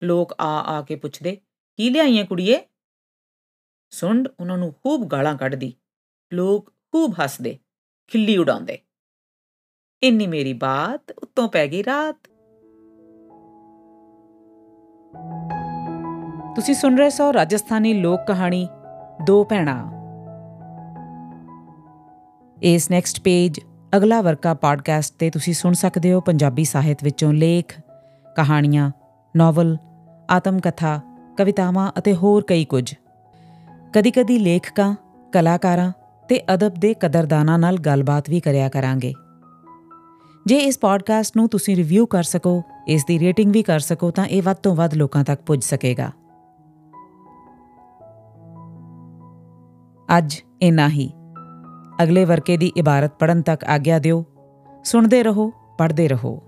ਲੋਕ 0.02 0.34
ਆ 0.40 0.78
ਆ 0.78 0.82
ਕੇ 0.82 0.96
ਪੁੱਛਦੇ, 0.96 1.36
ਕੀ 1.76 1.90
ਲਿਆਈਆਂ 1.90 2.24
ਕੁੜੀਏ? 2.24 2.66
ਸੁੰਡ 3.90 4.28
ਉਹਨਾਂ 4.40 4.58
ਨੂੰ 4.58 4.72
ਖੂਬ 4.72 5.08
ਗਾਲਾਂ 5.08 5.38
ਕੱਢਦੀ। 5.38 5.74
ਲੋਕ 6.32 6.73
ਖੂਬ 6.94 7.14
ਹੱਸਦੇ, 7.24 7.58
ਖਿੱਲੀ 8.08 8.36
ਉਡਾਉਂਦੇ। 8.36 8.78
ਇੰਨੀ 10.02 10.26
ਮੇਰੀ 10.26 10.52
ਬਾਤ 10.52 11.10
ਉੱਤੋਂ 11.10 11.48
ਪੈ 11.48 11.68
ਗਈ 11.68 11.84
ਰਾਤ। 11.84 12.16
ਤੁਸੀਂ 16.56 16.74
ਸੁਣ 16.74 16.96
ਰਹੇ 16.96 17.10
ਸੋ 17.10 17.32
ਰਾਜਸਥਾਨੀ 17.32 17.94
ਲੋਕ 17.94 18.20
ਕਹਾਣੀ, 18.28 18.68
ਦੋ 19.26 19.44
ਭੈਣਾਂ। 19.44 19.90
ਇਸ 22.62 22.90
ਨੈਕਸਟ 22.90 23.20
ਪੇਜ 23.20 23.60
ਅਗਲਾ 23.96 24.20
ਵਰਕਾ 24.20 24.54
ਪੋਡਕਾਸਟ 24.54 25.14
ਤੇ 25.18 25.30
ਤੁਸੀਂ 25.30 25.54
ਸੁਣ 25.54 25.72
ਸਕਦੇ 25.72 26.12
ਹੋ 26.12 26.20
ਪੰਜਾਬੀ 26.20 26.64
ਸਾਹਿਤ 26.64 27.04
ਵਿੱਚੋਂ 27.04 27.32
ਲੇਖ, 27.32 27.80
ਕਹਾਣੀਆਂ 28.36 28.90
ਨੋਵਲ 29.36 29.76
ਆਤਮ 30.30 30.60
ਕਥਾ 30.60 31.00
ਕਵਿਤਾਵਾਂ 31.38 31.92
ਅਤੇ 31.98 32.14
ਹੋਰ 32.14 32.44
ਕਈ 32.44 32.64
ਕੁਝ। 32.64 32.94
ਕਦੀ-ਕਦੀ 33.92 34.38
ਲੇਖਕਾਂ, 34.38 34.94
ਕਲਾਕਾਰਾਂ 35.32 35.92
ਤੇ 36.28 36.40
ਅਦਬ 36.54 36.74
ਦੇ 36.74 36.94
ਕਦਰਦਾਨਾਂ 36.94 37.58
ਨਾਲ 37.58 37.78
ਗੱਲਬਾਤ 37.78 38.30
ਵੀ 38.30 38.40
ਕਰਿਆ 38.40 38.68
ਕਰਾਂਗੇ। 38.68 39.14
ਜੇ 40.46 40.58
ਇਸ 40.58 40.78
ਪੋਡਕਾਸਟ 40.78 41.36
ਨੂੰ 41.36 41.48
ਤੁਸੀਂ 41.48 41.76
ਰਿਵਿਊ 41.76 42.06
ਕਰ 42.06 42.22
ਸਕੋ, 42.22 42.62
ਇਸ 42.88 43.04
ਦੀ 43.04 43.18
ਰੇਟਿੰਗ 43.18 43.52
ਵੀ 43.52 43.62
ਕਰ 43.62 43.80
ਸਕੋ, 43.80 44.10
ਤਾਂ 44.10 44.26
ਇਹ 44.26 44.42
ਵੱਧ 44.42 44.56
ਤੋਂ 44.56 44.76
ਵੱਧ 44.76 44.94
ਲੋਕਾਂ 44.94 45.24
ਤੱਕ 45.24 45.42
ਪਹੁੰਚ 45.42 45.64
ਸਕੇਗਾ। 45.64 46.10
ਅੱਜ 50.18 50.36
ਇਨਾ 50.62 50.88
ਹੀ। 50.88 51.12
ਅਗਲੇ 52.02 52.24
ਵਰਕੇ 52.24 52.56
ਦੀ 52.56 52.72
ਇਬਾਰਤ 52.76 53.18
ਪੜਨ 53.18 53.42
ਤੱਕ 53.42 53.64
ਆਗਿਆ 53.64 53.98
ਦਿਓ। 53.98 54.26
ਸੁਣਦੇ 54.84 55.22
ਰਹੋ, 55.22 55.52
ਪੜ੍ਹਦੇ 55.78 56.08
ਰਹੋ। 56.08 56.42